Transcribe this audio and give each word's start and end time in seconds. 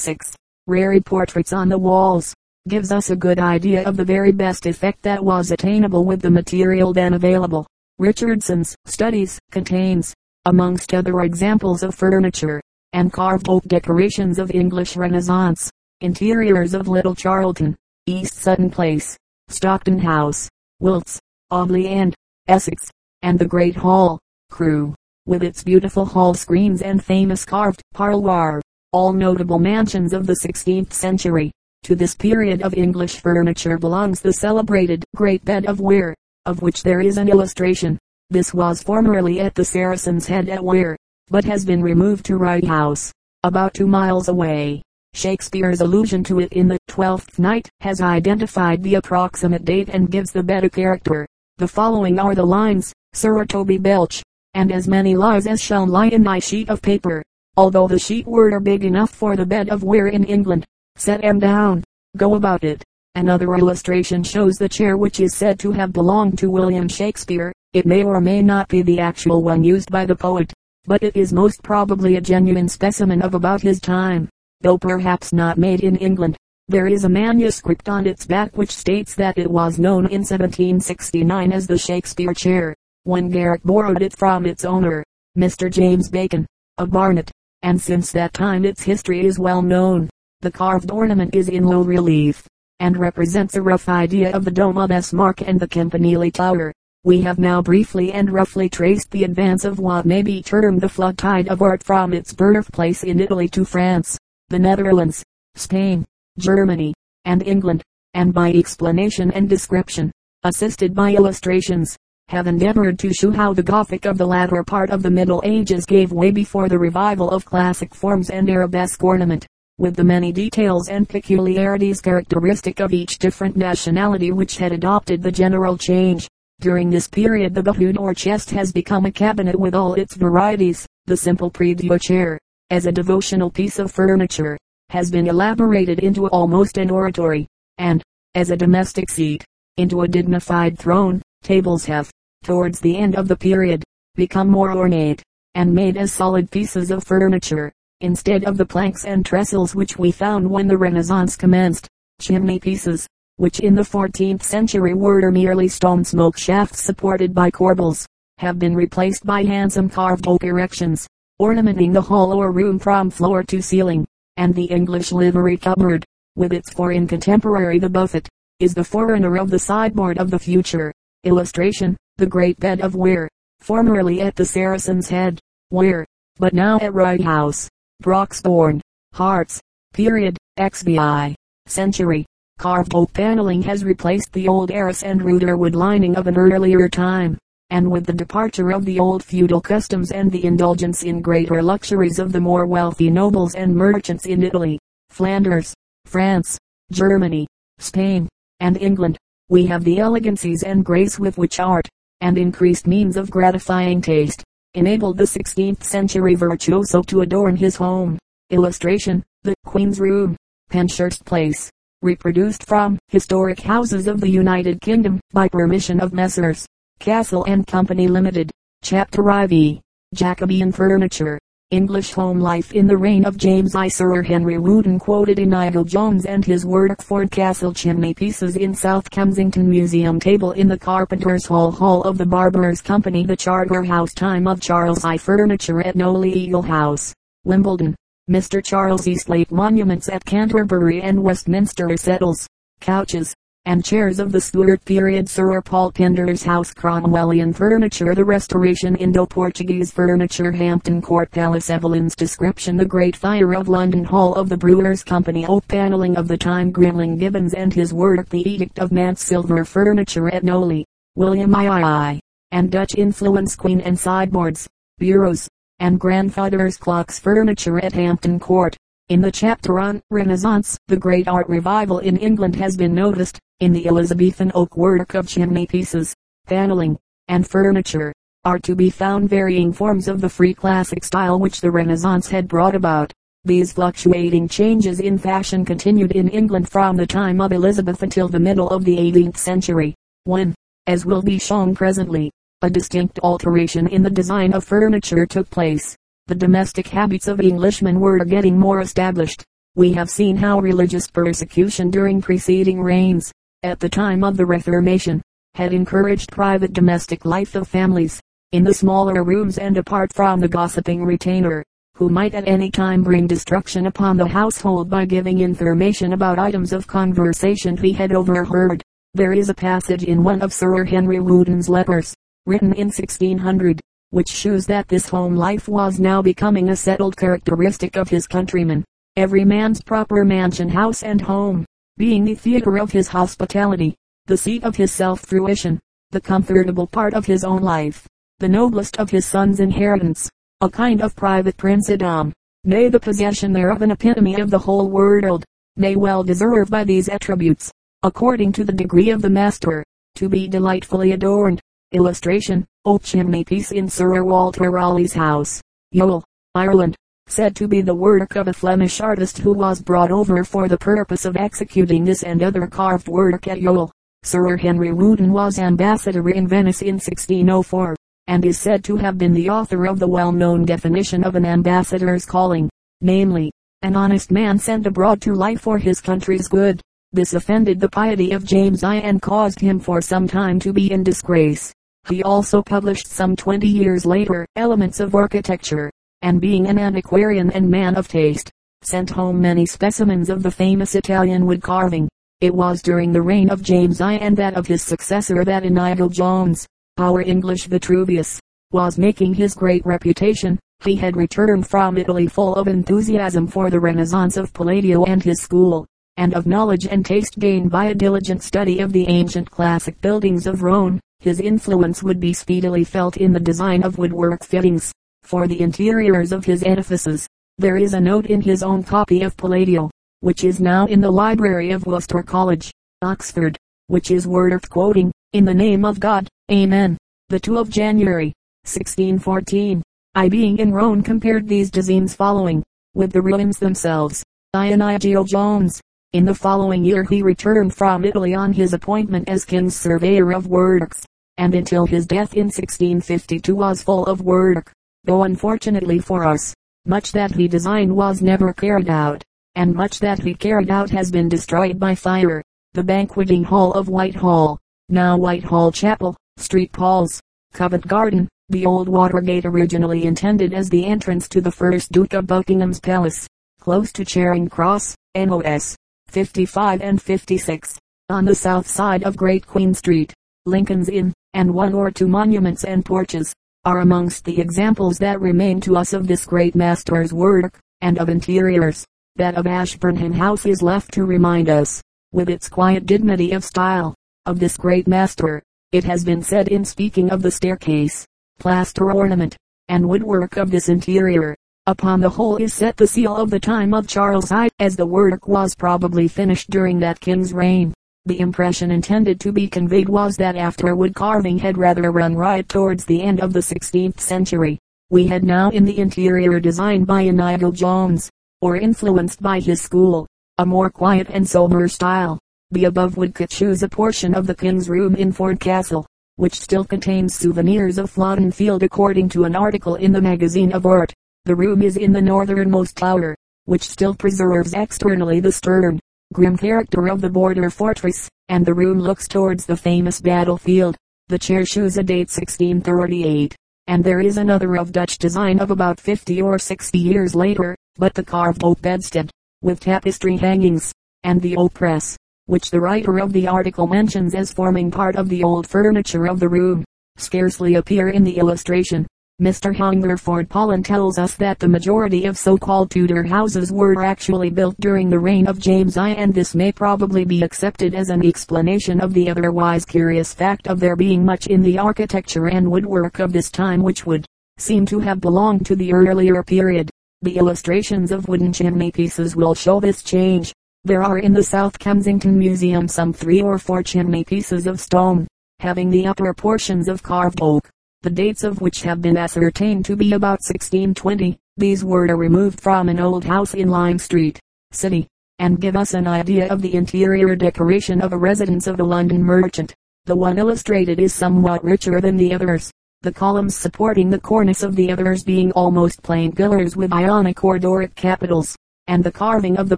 6. 0.00 0.34
Rare 0.66 1.00
portraits 1.00 1.52
on 1.52 1.68
the 1.68 1.78
walls, 1.78 2.34
gives 2.68 2.92
us 2.92 3.10
a 3.10 3.16
good 3.16 3.38
idea 3.38 3.86
of 3.86 3.96
the 3.96 4.04
very 4.04 4.32
best 4.32 4.66
effect 4.66 5.02
that 5.02 5.24
was 5.24 5.50
attainable 5.50 6.04
with 6.04 6.20
the 6.20 6.30
material 6.30 6.92
then 6.92 7.14
available. 7.14 7.66
Richardson's 7.98 8.74
Studies 8.86 9.38
contains, 9.50 10.14
amongst 10.46 10.94
other 10.94 11.20
examples 11.20 11.82
of 11.82 11.94
furniture, 11.94 12.60
and 12.92 13.12
carved 13.12 13.48
oak 13.48 13.64
decorations 13.64 14.38
of 14.38 14.50
English 14.50 14.96
Renaissance, 14.96 15.70
interiors 16.00 16.74
of 16.74 16.88
Little 16.88 17.14
Charlton, 17.14 17.76
East 18.06 18.34
Sutton 18.34 18.70
Place, 18.70 19.16
Stockton 19.48 19.98
House, 19.98 20.48
Wilts, 20.80 21.20
Audley 21.50 21.88
End 21.88 22.14
Essex, 22.48 22.90
and 23.22 23.38
the 23.38 23.46
Great 23.46 23.76
Hall, 23.76 24.18
Crewe, 24.50 24.94
with 25.26 25.42
its 25.42 25.62
beautiful 25.62 26.04
hall 26.04 26.34
screens 26.34 26.82
and 26.82 27.04
famous 27.04 27.44
carved 27.44 27.82
parloir, 27.94 28.60
all 28.92 29.12
notable 29.12 29.58
mansions 29.58 30.12
of 30.12 30.26
the 30.26 30.40
16th 30.44 30.92
century. 30.92 31.52
To 31.84 31.94
this 31.94 32.14
period 32.14 32.62
of 32.62 32.74
English 32.74 33.20
furniture 33.20 33.78
belongs 33.78 34.20
the 34.20 34.32
celebrated 34.32 35.04
Great 35.14 35.44
Bed 35.44 35.66
of 35.66 35.80
Ware, 35.80 36.14
of 36.44 36.60
which 36.60 36.82
there 36.82 37.00
is 37.00 37.16
an 37.16 37.28
illustration. 37.28 37.98
This 38.30 38.52
was 38.52 38.82
formerly 38.82 39.40
at 39.40 39.54
the 39.54 39.64
Saracen's 39.64 40.26
Head 40.26 40.48
at 40.48 40.62
Ware, 40.62 40.96
but 41.28 41.44
has 41.44 41.64
been 41.64 41.82
removed 41.82 42.26
to 42.26 42.36
Rye 42.36 42.66
House, 42.66 43.12
about 43.44 43.74
two 43.74 43.86
miles 43.86 44.28
away. 44.28 44.82
Shakespeare's 45.14 45.80
allusion 45.80 46.22
to 46.24 46.40
it 46.40 46.52
in 46.52 46.68
the 46.68 46.78
Twelfth 46.88 47.38
Night 47.38 47.68
has 47.80 48.00
identified 48.00 48.82
the 48.82 48.96
approximate 48.96 49.64
date 49.64 49.88
and 49.88 50.10
gives 50.10 50.32
the 50.32 50.42
bed 50.42 50.64
a 50.64 50.70
character. 50.70 51.26
The 51.58 51.68
following 51.68 52.18
are 52.18 52.34
the 52.34 52.44
lines, 52.44 52.92
Sir 53.12 53.44
Toby 53.44 53.78
Belch, 53.78 54.22
and 54.54 54.72
as 54.72 54.88
many 54.88 55.16
lies 55.16 55.46
as 55.46 55.60
shall 55.60 55.86
lie 55.86 56.08
in 56.08 56.22
my 56.22 56.38
sheet 56.38 56.68
of 56.68 56.82
paper, 56.82 57.22
although 57.56 57.88
the 57.88 57.98
sheet 57.98 58.26
were 58.26 58.58
big 58.60 58.84
enough 58.84 59.10
for 59.10 59.36
the 59.36 59.46
bed 59.46 59.68
of 59.68 59.82
Ware 59.82 60.08
in 60.08 60.24
England. 60.24 60.64
Set 60.96 61.24
em 61.24 61.38
down. 61.38 61.84
Go 62.16 62.34
about 62.34 62.64
it. 62.64 62.82
Another 63.14 63.54
illustration 63.54 64.22
shows 64.22 64.56
the 64.56 64.68
chair 64.68 64.96
which 64.96 65.20
is 65.20 65.36
said 65.36 65.58
to 65.58 65.72
have 65.72 65.92
belonged 65.92 66.38
to 66.38 66.50
William 66.50 66.88
Shakespeare. 66.88 67.52
It 67.72 67.86
may 67.86 68.04
or 68.04 68.20
may 68.20 68.42
not 68.42 68.68
be 68.68 68.82
the 68.82 69.00
actual 69.00 69.42
one 69.42 69.64
used 69.64 69.90
by 69.90 70.06
the 70.06 70.14
poet, 70.14 70.52
but 70.86 71.02
it 71.02 71.16
is 71.16 71.32
most 71.32 71.62
probably 71.62 72.16
a 72.16 72.20
genuine 72.20 72.68
specimen 72.68 73.22
of 73.22 73.34
about 73.34 73.62
his 73.62 73.80
time, 73.80 74.28
though 74.60 74.78
perhaps 74.78 75.32
not 75.32 75.58
made 75.58 75.84
in 75.84 75.96
England. 75.96 76.36
There 76.68 76.86
is 76.86 77.04
a 77.04 77.08
manuscript 77.08 77.88
on 77.88 78.06
its 78.06 78.26
back 78.26 78.56
which 78.56 78.70
states 78.70 79.14
that 79.16 79.38
it 79.38 79.50
was 79.50 79.78
known 79.78 80.06
in 80.06 80.20
1769 80.20 81.52
as 81.52 81.66
the 81.66 81.76
Shakespeare 81.76 82.32
chair, 82.32 82.74
when 83.04 83.28
Garrick 83.28 83.62
borrowed 83.64 84.02
it 84.02 84.16
from 84.16 84.46
its 84.46 84.64
owner, 84.64 85.02
Mr. 85.36 85.70
James 85.70 86.08
Bacon, 86.08 86.46
of 86.78 86.90
Barnet, 86.90 87.30
and 87.62 87.80
since 87.80 88.12
that 88.12 88.32
time 88.32 88.64
its 88.64 88.82
history 88.82 89.26
is 89.26 89.38
well 89.38 89.62
known. 89.62 90.08
The 90.40 90.50
carved 90.50 90.90
ornament 90.90 91.34
is 91.34 91.48
in 91.48 91.64
low 91.64 91.82
relief, 91.82 92.46
and 92.78 92.96
represents 92.96 93.54
a 93.54 93.62
rough 93.62 93.88
idea 93.88 94.34
of 94.34 94.44
the 94.44 94.50
dome 94.50 94.78
of 94.78 94.90
S. 94.90 95.12
Mark 95.12 95.42
and 95.42 95.60
the 95.60 95.68
Campanile 95.68 96.30
Tower. 96.30 96.72
We 97.04 97.20
have 97.22 97.38
now 97.38 97.62
briefly 97.62 98.12
and 98.12 98.30
roughly 98.30 98.68
traced 98.68 99.10
the 99.10 99.24
advance 99.24 99.64
of 99.64 99.78
what 99.78 100.06
may 100.06 100.22
be 100.22 100.42
termed 100.42 100.80
the 100.80 100.88
flood 100.88 101.18
tide 101.18 101.48
of 101.48 101.62
art 101.62 101.82
from 101.82 102.12
its 102.12 102.32
birthplace 102.32 103.04
in 103.04 103.20
Italy 103.20 103.48
to 103.48 103.64
France, 103.64 104.18
the 104.48 104.58
Netherlands, 104.58 105.22
Spain, 105.54 106.04
Germany, 106.38 106.94
and 107.24 107.42
England, 107.42 107.82
and 108.14 108.34
by 108.34 108.52
explanation 108.52 109.30
and 109.30 109.48
description, 109.48 110.10
assisted 110.42 110.94
by 110.94 111.14
illustrations, 111.14 111.96
have 112.30 112.46
endeavored 112.46 112.98
to 112.98 113.12
show 113.12 113.32
how 113.32 113.52
the 113.52 113.62
Gothic 113.62 114.06
of 114.06 114.16
the 114.16 114.26
latter 114.26 114.62
part 114.62 114.90
of 114.90 115.02
the 115.02 115.10
Middle 115.10 115.42
Ages 115.44 115.84
gave 115.84 116.12
way 116.12 116.30
before 116.30 116.68
the 116.68 116.78
revival 116.78 117.28
of 117.30 117.44
classic 117.44 117.92
forms 117.94 118.30
and 118.30 118.48
arabesque 118.48 119.02
ornament 119.02 119.46
with 119.78 119.96
the 119.96 120.04
many 120.04 120.30
details 120.30 120.88
and 120.88 121.08
peculiarities 121.08 122.00
characteristic 122.02 122.80
of 122.80 122.92
each 122.92 123.18
different 123.18 123.56
nationality 123.56 124.30
which 124.30 124.58
had 124.58 124.72
adopted 124.72 125.22
the 125.22 125.32
general 125.32 125.76
change. 125.76 126.28
During 126.60 126.90
this 126.90 127.08
period 127.08 127.54
the 127.54 127.62
bahut 127.62 127.98
or 127.98 128.12
chest 128.12 128.50
has 128.50 128.72
become 128.72 129.06
a 129.06 129.10
cabinet 129.10 129.58
with 129.58 129.74
all 129.74 129.94
its 129.94 130.14
varieties. 130.14 130.86
The 131.06 131.16
simple 131.16 131.50
prie-dieu 131.50 131.98
chair, 131.98 132.38
as 132.68 132.86
a 132.86 132.92
devotional 132.92 133.50
piece 133.50 133.78
of 133.78 133.90
furniture, 133.90 134.58
has 134.90 135.10
been 135.10 135.26
elaborated 135.26 135.98
into 136.00 136.28
almost 136.28 136.76
an 136.76 136.90
oratory, 136.90 137.48
and, 137.78 138.02
as 138.34 138.50
a 138.50 138.56
domestic 138.56 139.08
seat, 139.10 139.42
into 139.78 140.02
a 140.02 140.08
dignified 140.08 140.78
throne. 140.78 141.22
Tables 141.42 141.86
have, 141.86 142.10
towards 142.42 142.80
the 142.80 142.96
end 142.96 143.16
of 143.16 143.28
the 143.28 143.36
period, 143.36 143.84
become 144.14 144.48
more 144.48 144.72
ornate, 144.72 145.22
and 145.54 145.74
made 145.74 145.96
as 145.96 146.12
solid 146.12 146.50
pieces 146.50 146.90
of 146.90 147.04
furniture 147.04 147.72
instead 148.00 148.44
of 148.44 148.56
the 148.56 148.64
planks 148.64 149.04
and 149.04 149.26
trestles 149.26 149.74
which 149.74 149.98
we 149.98 150.10
found 150.10 150.48
when 150.48 150.66
the 150.66 150.76
Renaissance 150.76 151.36
commenced. 151.36 151.86
Chimney 152.18 152.58
pieces, 152.58 153.06
which 153.36 153.60
in 153.60 153.74
the 153.74 153.82
14th 153.82 154.42
century 154.42 154.94
were 154.94 155.30
merely 155.30 155.68
stone 155.68 156.04
smoke 156.04 156.38
shafts 156.38 156.80
supported 156.80 157.34
by 157.34 157.50
corbels, 157.50 158.06
have 158.38 158.58
been 158.58 158.74
replaced 158.74 159.26
by 159.26 159.44
handsome 159.44 159.88
carved 159.88 160.26
oak 160.26 160.44
erections, 160.44 161.06
ornamenting 161.38 161.92
the 161.92 162.00
hall 162.00 162.32
or 162.32 162.52
room 162.52 162.78
from 162.78 163.10
floor 163.10 163.42
to 163.42 163.60
ceiling, 163.60 164.06
and 164.38 164.54
the 164.54 164.64
English 164.64 165.12
livery 165.12 165.58
cupboard, 165.58 166.04
with 166.36 166.52
its 166.52 166.70
foreign 166.70 167.06
contemporary 167.06 167.78
the 167.78 167.88
buffet, 167.88 168.28
is 168.60 168.72
the 168.74 168.84
forerunner 168.84 169.36
of 169.36 169.50
the 169.50 169.58
sideboard 169.58 170.18
of 170.18 170.30
the 170.30 170.38
future. 170.38 170.92
Illustration, 171.24 171.96
the 172.20 172.26
great 172.26 172.60
bed 172.60 172.82
of 172.82 172.94
ware, 172.94 173.30
formerly 173.60 174.20
at 174.20 174.36
the 174.36 174.44
Saracen's 174.44 175.08
Head, 175.08 175.40
Ware, 175.70 176.06
but 176.38 176.52
now 176.52 176.78
at 176.78 176.92
Rye 176.92 177.20
House. 177.20 177.66
Broxbourne, 178.02 178.80
Herts, 179.14 179.58
period, 179.94 180.36
XVI, 180.58 181.34
century. 181.66 182.26
Carved 182.58 182.94
oak 182.94 183.10
paneling 183.14 183.62
has 183.62 183.84
replaced 183.84 184.32
the 184.34 184.48
old 184.48 184.70
arras 184.70 185.02
and 185.02 185.22
ruder 185.22 185.56
wood 185.56 185.74
lining 185.74 186.14
of 186.14 186.26
an 186.26 186.36
earlier 186.36 186.90
time, 186.90 187.38
and 187.70 187.90
with 187.90 188.04
the 188.04 188.12
departure 188.12 188.70
of 188.70 188.84
the 188.84 189.00
old 189.00 189.24
feudal 189.24 189.62
customs 189.62 190.12
and 190.12 190.30
the 190.30 190.44
indulgence 190.44 191.02
in 191.02 191.22
greater 191.22 191.62
luxuries 191.62 192.18
of 192.18 192.32
the 192.32 192.40
more 192.40 192.66
wealthy 192.66 193.08
nobles 193.08 193.54
and 193.54 193.74
merchants 193.74 194.26
in 194.26 194.42
Italy, 194.42 194.78
Flanders, 195.08 195.74
France, 196.04 196.58
Germany, 196.92 197.46
Spain, 197.78 198.28
and 198.60 198.76
England, 198.76 199.16
we 199.48 199.66
have 199.66 199.84
the 199.84 199.98
elegancies 199.98 200.62
and 200.62 200.84
grace 200.84 201.18
with 201.18 201.38
which 201.38 201.58
art, 201.58 201.88
and 202.20 202.38
increased 202.38 202.86
means 202.86 203.16
of 203.16 203.30
gratifying 203.30 204.00
taste, 204.00 204.42
enabled 204.74 205.16
the 205.16 205.24
16th 205.24 205.82
century 205.82 206.34
virtuoso 206.34 207.02
to 207.02 207.22
adorn 207.22 207.56
his 207.56 207.76
home. 207.76 208.18
Illustration, 208.50 209.22
the 209.42 209.54
Queen's 209.64 210.00
Room, 210.00 210.36
Penshurst 210.70 211.24
Place, 211.24 211.70
reproduced 212.02 212.64
from 212.66 212.98
Historic 213.08 213.60
Houses 213.60 214.06
of 214.06 214.20
the 214.20 214.30
United 214.30 214.80
Kingdom 214.80 215.20
by 215.32 215.48
permission 215.48 216.00
of 216.00 216.12
Messrs. 216.12 216.66
Castle 216.98 217.44
and 217.44 217.66
Company 217.66 218.08
Limited. 218.08 218.50
Chapter 218.82 219.28
IV. 219.28 219.80
Jacobean 220.14 220.72
Furniture. 220.72 221.38
English 221.70 222.10
home 222.10 222.40
life 222.40 222.72
in 222.72 222.88
the 222.88 222.96
reign 222.96 223.24
of 223.24 223.36
James 223.36 223.76
I. 223.76 223.86
Sir 223.86 224.24
Henry 224.24 224.58
Wotton 224.58 224.98
quoted 224.98 225.38
Inigo 225.38 225.84
Jones 225.84 226.26
and 226.26 226.44
his 226.44 226.66
work 226.66 227.00
Ford 227.00 227.30
Castle 227.30 227.72
chimney 227.72 228.12
pieces 228.12 228.56
in 228.56 228.74
South 228.74 229.08
Kensington 229.08 229.70
Museum 229.70 230.18
table 230.18 230.50
in 230.50 230.66
the 230.66 230.76
Carpenter's 230.76 231.46
Hall 231.46 231.70
Hall 231.70 232.02
of 232.02 232.18
the 232.18 232.26
Barber's 232.26 232.80
Company 232.80 233.24
the 233.24 233.36
Charterhouse 233.36 234.12
time 234.12 234.48
of 234.48 234.60
Charles 234.60 235.04
I. 235.04 235.16
Furniture 235.16 235.80
at 235.80 235.94
Knowle 235.94 236.26
Eagle 236.26 236.62
House, 236.62 237.14
Wimbledon. 237.44 237.94
Mr. 238.28 238.64
Charles 238.64 239.06
Eastlake 239.06 239.52
Monuments 239.52 240.08
at 240.08 240.24
Canterbury 240.24 241.00
and 241.02 241.22
Westminster 241.22 241.96
Settles, 241.96 242.48
couches, 242.80 243.32
and 243.66 243.84
chairs 243.84 244.18
of 244.18 244.32
the 244.32 244.40
Stuart 244.40 244.84
period 244.84 245.28
Sir 245.28 245.60
Paul 245.60 245.92
Pinder's 245.92 246.42
house 246.42 246.72
Cromwellian 246.72 247.54
furniture 247.54 248.14
the 248.14 248.24
Restoration 248.24 248.96
Indo-Portuguese 248.96 249.90
furniture 249.92 250.50
Hampton 250.50 251.02
Court 251.02 251.30
Palace 251.30 251.68
Evelyn's 251.68 252.16
description 252.16 252.76
the 252.76 252.84
Great 252.84 253.14
Fire 253.14 253.54
of 253.54 253.68
London 253.68 254.02
Hall 254.02 254.34
of 254.34 254.48
the 254.48 254.56
Brewers 254.56 255.04
Company 255.04 255.44
oak 255.46 255.68
paneling 255.68 256.16
of 256.16 256.26
the 256.26 256.38
time 256.38 256.72
Grinling 256.72 257.18
Gibbons 257.18 257.52
and 257.52 257.72
his 257.72 257.92
work 257.92 258.28
the 258.30 258.48
Edict 258.48 258.78
of 258.78 258.92
Nantes 258.92 259.22
silver 259.22 259.64
furniture 259.64 260.28
at 260.28 260.42
Knowle, 260.42 260.84
William 261.14 261.54
II, 261.54 262.20
and 262.52 262.70
Dutch 262.72 262.94
influence 262.96 263.56
Queen 263.56 263.80
and 263.82 263.98
sideboards, 263.98 264.66
bureaus, 264.98 265.48
and 265.80 266.00
grandfather's 266.00 266.78
clocks 266.78 267.18
furniture 267.18 267.78
at 267.78 267.92
Hampton 267.92 268.40
Court. 268.40 268.76
In 269.10 269.20
the 269.20 269.32
chapter 269.32 269.80
on 269.80 270.00
Renaissance, 270.12 270.78
the 270.86 270.96
great 270.96 271.26
art 271.26 271.48
revival 271.48 271.98
in 271.98 272.16
England 272.16 272.54
has 272.54 272.76
been 272.76 272.94
noticed. 272.94 273.40
In 273.58 273.72
the 273.72 273.88
Elizabethan 273.88 274.52
oak 274.54 274.76
work 274.76 275.14
of 275.14 275.26
chimney 275.26 275.66
pieces, 275.66 276.14
paneling, 276.46 276.96
and 277.26 277.44
furniture, 277.44 278.12
are 278.44 278.60
to 278.60 278.76
be 278.76 278.88
found 278.88 279.28
varying 279.28 279.72
forms 279.72 280.06
of 280.06 280.20
the 280.20 280.28
free 280.28 280.54
classic 280.54 281.02
style 281.02 281.40
which 281.40 281.60
the 281.60 281.72
Renaissance 281.72 282.28
had 282.28 282.46
brought 282.46 282.76
about. 282.76 283.12
These 283.44 283.72
fluctuating 283.72 284.46
changes 284.46 285.00
in 285.00 285.18
fashion 285.18 285.64
continued 285.64 286.12
in 286.12 286.28
England 286.28 286.70
from 286.70 286.96
the 286.96 287.04
time 287.04 287.40
of 287.40 287.50
Elizabeth 287.50 288.04
until 288.04 288.28
the 288.28 288.38
middle 288.38 288.68
of 288.68 288.84
the 288.84 288.96
18th 288.96 289.38
century, 289.38 289.96
when, 290.22 290.54
as 290.86 291.04
will 291.04 291.20
be 291.20 291.40
shown 291.40 291.74
presently, 291.74 292.30
a 292.62 292.70
distinct 292.70 293.18
alteration 293.24 293.88
in 293.88 294.04
the 294.04 294.10
design 294.10 294.52
of 294.52 294.62
furniture 294.62 295.26
took 295.26 295.50
place 295.50 295.96
the 296.30 296.36
domestic 296.36 296.86
habits 296.86 297.26
of 297.26 297.40
Englishmen 297.40 297.98
were 297.98 298.24
getting 298.24 298.56
more 298.56 298.80
established, 298.80 299.44
We 299.74 299.92
have 299.94 300.08
seen 300.08 300.36
how 300.36 300.60
religious 300.60 301.08
persecution 301.08 301.90
during 301.90 302.22
preceding 302.22 302.80
reigns, 302.80 303.32
at 303.64 303.80
the 303.80 303.88
time 303.88 304.22
of 304.22 304.36
the 304.36 304.46
Reformation, 304.46 305.20
had 305.54 305.72
encouraged 305.72 306.30
private 306.30 306.72
domestic 306.72 307.24
life 307.24 307.56
of 307.56 307.66
families, 307.66 308.20
in 308.52 308.62
the 308.62 308.72
smaller 308.72 309.24
rooms 309.24 309.58
and 309.58 309.76
apart 309.76 310.12
from 310.12 310.38
the 310.38 310.46
gossiping 310.46 311.04
retainer, 311.04 311.64
who 311.96 312.08
might 312.08 312.36
at 312.36 312.46
any 312.46 312.70
time 312.70 313.02
bring 313.02 313.26
destruction 313.26 313.86
upon 313.86 314.16
the 314.16 314.28
household 314.28 314.88
by 314.88 315.04
giving 315.04 315.40
information 315.40 316.12
about 316.12 316.38
items 316.38 316.72
of 316.72 316.86
conversation 316.86 317.76
he 317.76 317.92
had 317.92 318.12
overheard. 318.12 318.84
There 319.14 319.32
is 319.32 319.48
a 319.48 319.54
passage 319.54 320.04
in 320.04 320.22
one 320.22 320.42
of 320.42 320.52
Sir 320.52 320.84
Henry 320.84 321.18
Wotton's 321.18 321.68
letters, 321.68 322.14
written 322.46 322.72
in 322.74 322.86
1600, 322.86 323.80
which 324.10 324.28
shows 324.28 324.66
that 324.66 324.88
this 324.88 325.08
home 325.08 325.34
life 325.34 325.68
was 325.68 325.98
now 325.98 326.20
becoming 326.20 326.68
a 326.68 326.76
settled 326.76 327.16
characteristic 327.16 327.96
of 327.96 328.08
his 328.08 328.26
countrymen. 328.26 328.84
Every 329.16 329.44
man's 329.44 329.80
proper 329.80 330.24
mansion 330.24 330.68
house 330.68 331.02
and 331.02 331.20
home, 331.20 331.64
being 331.96 332.24
the 332.24 332.34
theater 332.34 332.78
of 332.78 332.92
his 332.92 333.08
hospitality, 333.08 333.94
the 334.26 334.36
seat 334.36 334.64
of 334.64 334.76
his 334.76 334.92
self-fruition, 334.92 335.78
the 336.10 336.20
comfortable 336.20 336.86
part 336.86 337.14
of 337.14 337.26
his 337.26 337.44
own 337.44 337.62
life, 337.62 338.06
the 338.38 338.48
noblest 338.48 338.98
of 338.98 339.10
his 339.10 339.26
son's 339.26 339.60
inheritance, 339.60 340.28
a 340.60 340.68
kind 340.68 341.02
of 341.02 341.14
private 341.14 341.56
princedom, 341.56 342.32
nay 342.64 342.88
the 342.88 342.98
possession 342.98 343.52
thereof 343.52 343.82
an 343.82 343.90
epitome 343.90 344.40
of 344.40 344.50
the 344.50 344.58
whole 344.58 344.88
world, 344.88 345.44
may 345.76 345.94
well 345.94 346.24
deserve 346.24 346.68
by 346.68 346.84
these 346.84 347.08
attributes, 347.08 347.70
according 348.02 348.50
to 348.52 348.64
the 348.64 348.72
degree 348.72 349.10
of 349.10 349.22
the 349.22 349.30
master, 349.30 349.84
to 350.14 350.28
be 350.28 350.48
delightfully 350.48 351.12
adorned. 351.12 351.59
Illustration, 351.92 352.64
Old 352.84 353.02
Chimney 353.02 353.42
Piece 353.42 353.72
in 353.72 353.88
Sir 353.88 354.22
Walter 354.22 354.70
Raleigh's 354.70 355.12
house, 355.12 355.60
Youghal, 355.92 356.22
Ireland, 356.54 356.94
said 357.26 357.56
to 357.56 357.66
be 357.66 357.80
the 357.80 357.92
work 357.92 358.36
of 358.36 358.46
a 358.46 358.52
Flemish 358.52 359.00
artist 359.00 359.38
who 359.38 359.52
was 359.52 359.82
brought 359.82 360.12
over 360.12 360.44
for 360.44 360.68
the 360.68 360.78
purpose 360.78 361.24
of 361.24 361.36
executing 361.36 362.04
this 362.04 362.22
and 362.22 362.44
other 362.44 362.68
carved 362.68 363.08
work 363.08 363.48
at 363.48 363.58
Youghal. 363.58 363.90
Sir 364.22 364.56
Henry 364.56 364.90
Wotton 364.92 365.32
was 365.32 365.58
ambassador 365.58 366.30
in 366.30 366.46
Venice 366.46 366.82
in 366.82 366.94
1604, 366.94 367.96
and 368.28 368.44
is 368.44 368.60
said 368.60 368.84
to 368.84 368.96
have 368.96 369.18
been 369.18 369.32
the 369.32 369.50
author 369.50 369.86
of 369.86 369.98
the 369.98 370.06
well-known 370.06 370.64
definition 370.64 371.24
of 371.24 371.34
an 371.34 371.44
ambassador's 371.44 372.24
calling, 372.24 372.70
namely, 373.00 373.50
an 373.82 373.96
honest 373.96 374.30
man 374.30 374.60
sent 374.60 374.86
abroad 374.86 375.20
to 375.22 375.34
life 375.34 375.62
for 375.62 375.76
his 375.76 376.00
country's 376.00 376.46
good. 376.46 376.80
This 377.12 377.34
offended 377.34 377.80
the 377.80 377.88
piety 377.88 378.30
of 378.30 378.44
James 378.44 378.84
I 378.84 378.96
and 378.96 379.20
caused 379.20 379.58
him 379.58 379.80
for 379.80 380.00
some 380.00 380.28
time 380.28 380.60
to 380.60 380.72
be 380.72 380.92
in 380.92 381.02
disgrace. 381.02 381.72
He 382.08 382.22
also 382.22 382.62
published 382.62 383.06
some 383.06 383.36
twenty 383.36 383.68
years 383.68 384.06
later, 384.06 384.46
Elements 384.56 385.00
of 385.00 385.14
Architecture, 385.14 385.90
and 386.22 386.40
being 386.40 386.66
an 386.66 386.78
antiquarian 386.78 387.50
and 387.52 387.70
man 387.70 387.94
of 387.94 388.08
taste, 388.08 388.50
sent 388.82 389.10
home 389.10 389.40
many 389.40 389.66
specimens 389.66 390.30
of 390.30 390.42
the 390.42 390.50
famous 390.50 390.94
Italian 390.94 391.46
wood 391.46 391.62
carving. 391.62 392.08
It 392.40 392.54
was 392.54 392.80
during 392.80 393.12
the 393.12 393.22
reign 393.22 393.50
of 393.50 393.62
James 393.62 394.00
I 394.00 394.14
and 394.14 394.36
that 394.38 394.54
of 394.54 394.66
his 394.66 394.82
successor 394.82 395.44
that 395.44 395.64
Inigo 395.64 396.08
Jones, 396.08 396.66
our 396.98 397.20
English 397.20 397.66
Vitruvius, 397.66 398.40
was 398.72 398.98
making 398.98 399.34
his 399.34 399.54
great 399.54 399.84
reputation. 399.84 400.58
He 400.82 400.96
had 400.96 401.16
returned 401.16 401.68
from 401.68 401.98
Italy 401.98 402.26
full 402.26 402.54
of 402.54 402.66
enthusiasm 402.66 403.46
for 403.46 403.68
the 403.68 403.80
renaissance 403.80 404.38
of 404.38 404.54
Palladio 404.54 405.04
and 405.04 405.22
his 405.22 405.42
school, 405.42 405.86
and 406.16 406.32
of 406.32 406.46
knowledge 406.46 406.86
and 406.86 407.04
taste 407.04 407.38
gained 407.38 407.70
by 407.70 407.86
a 407.86 407.94
diligent 407.94 408.42
study 408.42 408.80
of 408.80 408.92
the 408.92 409.06
ancient 409.08 409.50
classic 409.50 410.00
buildings 410.00 410.46
of 410.46 410.62
Rome. 410.62 410.98
His 411.20 411.38
influence 411.38 412.02
would 412.02 412.18
be 412.18 412.32
speedily 412.32 412.82
felt 412.82 413.18
in 413.18 413.32
the 413.32 413.40
design 413.40 413.82
of 413.82 413.98
woodwork 413.98 414.42
fittings, 414.42 414.90
for 415.22 415.46
the 415.46 415.60
interiors 415.60 416.32
of 416.32 416.46
his 416.46 416.62
edifices. 416.62 417.28
There 417.58 417.76
is 417.76 417.92
a 417.92 418.00
note 418.00 418.26
in 418.26 418.40
his 418.40 418.62
own 418.62 418.82
copy 418.82 419.22
of 419.22 419.36
Palladio, 419.36 419.90
which 420.20 420.44
is 420.44 420.60
now 420.60 420.86
in 420.86 421.02
the 421.02 421.10
library 421.10 421.72
of 421.72 421.86
Worcester 421.86 422.22
College, 422.22 422.70
Oxford, 423.02 423.58
which 423.88 424.10
is 424.10 424.26
worth 424.26 424.70
quoting, 424.70 425.12
in 425.34 425.44
the 425.44 425.52
name 425.52 425.84
of 425.84 426.00
God, 426.00 426.26
Amen. 426.50 426.96
The 427.28 427.38
2 427.38 427.58
of 427.58 427.68
January, 427.68 428.32
1614, 428.64 429.82
I 430.14 430.28
being 430.28 430.58
in 430.58 430.72
Rome 430.72 431.02
compared 431.02 431.46
these 431.46 431.70
designs 431.70 432.14
following, 432.14 432.62
with 432.94 433.12
the 433.12 433.20
ruins 433.22 433.58
themselves. 433.58 434.24
Inigo 434.54 435.22
Jones. 435.24 435.80
In 436.12 436.24
the 436.24 436.34
following 436.34 436.84
year 436.84 437.04
he 437.04 437.22
returned 437.22 437.72
from 437.72 438.04
Italy 438.04 438.34
on 438.34 438.52
his 438.52 438.72
appointment 438.72 439.28
as 439.28 439.44
King's 439.44 439.76
Surveyor 439.76 440.32
of 440.32 440.48
Works, 440.48 441.06
and 441.40 441.56
until 441.56 441.86
his 441.86 442.06
death 442.06 442.34
in 442.34 442.44
1652 442.44 443.56
was 443.56 443.82
full 443.82 444.06
of 444.06 444.20
work, 444.20 444.70
though 445.02 445.24
unfortunately 445.24 445.98
for 445.98 446.24
us, 446.24 446.54
much 446.86 447.10
that 447.10 447.34
he 447.34 447.48
designed 447.48 447.94
was 447.94 448.22
never 448.22 448.52
carried 448.52 448.88
out 448.88 449.24
and 449.56 449.74
much 449.74 449.98
that 449.98 450.22
he 450.22 450.34
carried 450.34 450.70
out 450.70 450.90
has 450.90 451.10
been 451.10 451.28
destroyed 451.28 451.78
by 451.78 451.94
fire. 451.94 452.42
The 452.72 452.84
banqueting 452.84 453.42
hall 453.42 453.72
of 453.72 453.88
Whitehall, 453.88 454.58
now 454.88 455.16
Whitehall 455.16 455.72
Chapel, 455.72 456.16
Street 456.36 456.72
Paul's, 456.72 457.20
Covent 457.52 457.86
Garden, 457.86 458.28
the 458.48 458.64
old 458.64 458.88
Watergate 458.88 459.44
originally 459.44 460.04
intended 460.04 460.54
as 460.54 460.70
the 460.70 460.86
entrance 460.86 461.28
to 461.30 461.40
the 461.40 461.50
first 461.50 461.90
Duke 461.90 462.14
of 462.14 462.26
Buckingham's 462.26 462.80
palace, 462.80 463.26
close 463.60 463.92
to 463.92 464.04
Charing 464.04 464.48
Cross, 464.48 464.94
NOS, 465.16 465.76
55 466.06 466.80
and 466.80 467.02
56, 467.02 467.78
on 468.08 468.24
the 468.24 468.34
south 468.34 468.68
side 468.68 469.02
of 469.02 469.16
Great 469.16 469.46
Queen 469.46 469.74
Street, 469.74 470.14
Lincoln's 470.46 470.88
Inn, 470.88 471.12
and 471.34 471.52
one 471.52 471.74
or 471.74 471.90
two 471.90 472.08
monuments 472.08 472.64
and 472.64 472.84
porches, 472.84 473.34
are 473.64 473.80
amongst 473.80 474.24
the 474.24 474.40
examples 474.40 474.98
that 474.98 475.20
remain 475.20 475.60
to 475.60 475.76
us 475.76 475.92
of 475.92 476.06
this 476.06 476.24
great 476.24 476.54
master's 476.54 477.12
work, 477.12 477.58
and 477.80 477.98
of 477.98 478.08
interiors 478.08 478.86
that 479.16 479.34
of 479.34 479.46
Ashburnham 479.46 480.12
House 480.12 480.46
is 480.46 480.62
left 480.62 480.92
to 480.94 481.04
remind 481.04 481.48
us, 481.48 481.82
with 482.12 482.30
its 482.30 482.48
quiet 482.48 482.86
dignity 482.86 483.32
of 483.32 483.44
style, 483.44 483.94
of 484.24 484.38
this 484.38 484.56
great 484.56 484.86
master. 484.86 485.42
It 485.72 485.84
has 485.84 486.04
been 486.04 486.22
said 486.22 486.48
in 486.48 486.64
speaking 486.64 487.10
of 487.10 487.22
the 487.22 487.30
staircase, 487.30 488.06
plaster 488.38 488.90
ornament, 488.90 489.36
and 489.68 489.88
woodwork 489.88 490.36
of 490.36 490.50
this 490.50 490.68
interior, 490.68 491.36
upon 491.66 492.00
the 492.00 492.08
whole 492.08 492.36
is 492.38 492.54
set 492.54 492.76
the 492.76 492.86
seal 492.86 493.14
of 493.14 493.30
the 493.30 493.38
time 493.38 493.74
of 493.74 493.86
Charles 493.86 494.32
I, 494.32 494.48
as 494.58 494.74
the 494.74 494.86
work 494.86 495.28
was 495.28 495.54
probably 495.54 496.08
finished 496.08 496.50
during 496.50 496.80
that 496.80 497.00
king's 497.00 497.32
reign. 497.32 497.74
The 498.06 498.20
impression 498.20 498.70
intended 498.70 499.20
to 499.20 499.30
be 499.30 499.46
conveyed 499.46 499.90
was 499.90 500.16
that 500.16 500.34
after 500.34 500.74
wood 500.74 500.94
carving 500.94 501.38
had 501.38 501.58
rather 501.58 501.92
run 501.92 502.16
riot 502.16 502.48
towards 502.48 502.86
the 502.86 503.02
end 503.02 503.20
of 503.20 503.34
the 503.34 503.40
16th 503.40 504.00
century, 504.00 504.58
we 504.88 505.06
had 505.06 505.22
now 505.22 505.50
in 505.50 505.66
the 505.66 505.78
interior 505.78 506.40
designed 506.40 506.86
by 506.86 507.02
Inigo 507.02 507.52
Jones, 507.52 508.10
or 508.40 508.56
influenced 508.56 509.20
by 509.20 509.38
his 509.38 509.60
school, 509.60 510.06
a 510.38 510.46
more 510.46 510.70
quiet 510.70 511.08
and 511.10 511.28
sober 511.28 511.68
style. 511.68 512.18
The 512.50 512.64
above 512.64 512.96
would 512.96 513.14
choose 513.28 513.62
a 513.62 513.68
portion 513.68 514.14
of 514.14 514.26
the 514.26 514.34
king's 514.34 514.70
room 514.70 514.96
in 514.96 515.12
Ford 515.12 515.38
Castle, 515.38 515.86
which 516.16 516.40
still 516.40 516.64
contains 516.64 517.14
souvenirs 517.14 517.76
of 517.76 517.90
Flodden 517.90 518.32
Field 518.32 518.62
according 518.62 519.10
to 519.10 519.24
an 519.24 519.36
article 519.36 519.74
in 519.74 519.92
the 519.92 520.00
Magazine 520.00 520.52
of 520.52 520.64
Art. 520.64 520.94
The 521.26 521.36
room 521.36 521.60
is 521.60 521.76
in 521.76 521.92
the 521.92 522.00
northernmost 522.00 522.76
tower, 522.76 523.14
which 523.44 523.68
still 523.68 523.94
preserves 523.94 524.54
externally 524.54 525.20
the 525.20 525.32
stern, 525.32 525.78
grim 526.12 526.36
character 526.36 526.88
of 526.88 527.00
the 527.00 527.08
border 527.08 527.48
fortress, 527.50 528.08
and 528.28 528.44
the 528.44 528.52
room 528.52 528.80
looks 528.80 529.06
towards 529.06 529.46
the 529.46 529.56
famous 529.56 530.00
battlefield. 530.00 530.76
The 531.08 531.18
chair 531.18 531.46
shows 531.46 531.78
a 531.78 531.84
date 531.84 532.10
1638, 532.10 533.36
and 533.68 533.84
there 533.84 534.00
is 534.00 534.16
another 534.16 534.56
of 534.56 534.72
Dutch 534.72 534.98
design 534.98 535.38
of 535.38 535.52
about 535.52 535.78
50 535.78 536.20
or 536.20 536.36
60 536.36 536.78
years 536.78 537.14
later, 537.14 537.54
but 537.76 537.94
the 537.94 538.02
carved 538.02 538.42
oak 538.42 538.60
bedstead, 538.60 539.08
with 539.40 539.60
tapestry 539.60 540.16
hangings, 540.16 540.72
and 541.04 541.22
the 541.22 541.36
oak 541.36 541.54
press, 541.54 541.96
which 542.26 542.50
the 542.50 542.60
writer 542.60 542.98
of 542.98 543.12
the 543.12 543.28
article 543.28 543.68
mentions 543.68 544.12
as 544.12 544.32
forming 544.32 544.68
part 544.68 544.96
of 544.96 545.08
the 545.08 545.22
old 545.22 545.46
furniture 545.46 546.08
of 546.08 546.18
the 546.18 546.28
room, 546.28 546.64
scarcely 546.96 547.54
appear 547.54 547.88
in 547.88 548.02
the 548.02 548.18
illustration. 548.18 548.84
Mr. 549.20 549.54
Hungerford 549.54 550.30
Pollen 550.30 550.62
tells 550.62 550.96
us 550.96 551.14
that 551.16 551.38
the 551.38 551.46
majority 551.46 552.06
of 552.06 552.16
so-called 552.16 552.70
Tudor 552.70 553.02
houses 553.02 553.52
were 553.52 553.84
actually 553.84 554.30
built 554.30 554.58
during 554.60 554.88
the 554.88 554.98
reign 554.98 555.26
of 555.26 555.38
James 555.38 555.76
I 555.76 555.90
and 555.90 556.14
this 556.14 556.34
may 556.34 556.50
probably 556.50 557.04
be 557.04 557.22
accepted 557.22 557.74
as 557.74 557.90
an 557.90 558.02
explanation 558.02 558.80
of 558.80 558.94
the 558.94 559.10
otherwise 559.10 559.66
curious 559.66 560.14
fact 560.14 560.48
of 560.48 560.58
there 560.58 560.74
being 560.74 561.04
much 561.04 561.26
in 561.26 561.42
the 561.42 561.58
architecture 561.58 562.28
and 562.28 562.50
woodwork 562.50 562.98
of 562.98 563.12
this 563.12 563.30
time 563.30 563.62
which 563.62 563.84
would 563.84 564.06
seem 564.38 564.64
to 564.64 564.78
have 564.78 565.02
belonged 565.02 565.44
to 565.44 565.54
the 565.54 565.70
earlier 565.74 566.22
period. 566.22 566.70
The 567.02 567.18
illustrations 567.18 567.92
of 567.92 568.08
wooden 568.08 568.32
chimney 568.32 568.72
pieces 568.72 569.16
will 569.16 569.34
show 569.34 569.60
this 569.60 569.82
change. 569.82 570.32
There 570.64 570.82
are 570.82 570.96
in 570.96 571.12
the 571.12 571.22
South 571.22 571.58
Kensington 571.58 572.18
Museum 572.18 572.66
some 572.68 572.94
three 572.94 573.20
or 573.20 573.38
four 573.38 573.62
chimney 573.62 574.02
pieces 574.02 574.46
of 574.46 574.60
stone, 574.60 575.06
having 575.40 575.68
the 575.68 575.86
upper 575.86 576.14
portions 576.14 576.68
of 576.68 576.82
carved 576.82 577.20
oak, 577.20 577.50
the 577.82 577.90
dates 577.90 578.24
of 578.24 578.40
which 578.40 578.62
have 578.62 578.82
been 578.82 578.96
ascertained 578.96 579.64
to 579.64 579.76
be 579.76 579.92
about 579.92 580.20
1620. 580.20 581.18
These 581.36 581.64
were 581.64 581.96
removed 581.96 582.40
from 582.40 582.68
an 582.68 582.78
old 582.78 583.04
house 583.04 583.34
in 583.34 583.48
Lime 583.48 583.78
Street, 583.78 584.20
City, 584.52 584.86
and 585.18 585.40
give 585.40 585.56
us 585.56 585.74
an 585.74 585.86
idea 585.86 586.28
of 586.28 586.42
the 586.42 586.54
interior 586.54 587.16
decoration 587.16 587.80
of 587.80 587.92
a 587.92 587.98
residence 587.98 588.46
of 588.46 588.60
a 588.60 588.64
London 588.64 589.02
merchant. 589.02 589.54
The 589.86 589.96
one 589.96 590.18
illustrated 590.18 590.78
is 590.78 590.92
somewhat 590.92 591.42
richer 591.42 591.80
than 591.80 591.96
the 591.96 592.12
others 592.12 592.50
the 592.82 592.90
columns 592.90 593.36
supporting 593.36 593.90
the 593.90 594.00
cornice 594.00 594.42
of 594.42 594.56
the 594.56 594.72
others 594.72 595.04
being 595.04 595.30
almost 595.32 595.82
plain 595.82 596.10
pillars 596.12 596.56
with 596.56 596.72
Ionic 596.72 597.22
or 597.22 597.38
Doric 597.38 597.74
capitals, 597.74 598.34
and 598.68 598.82
the 598.82 598.90
carving 598.90 599.36
of 599.36 599.50
the 599.50 599.56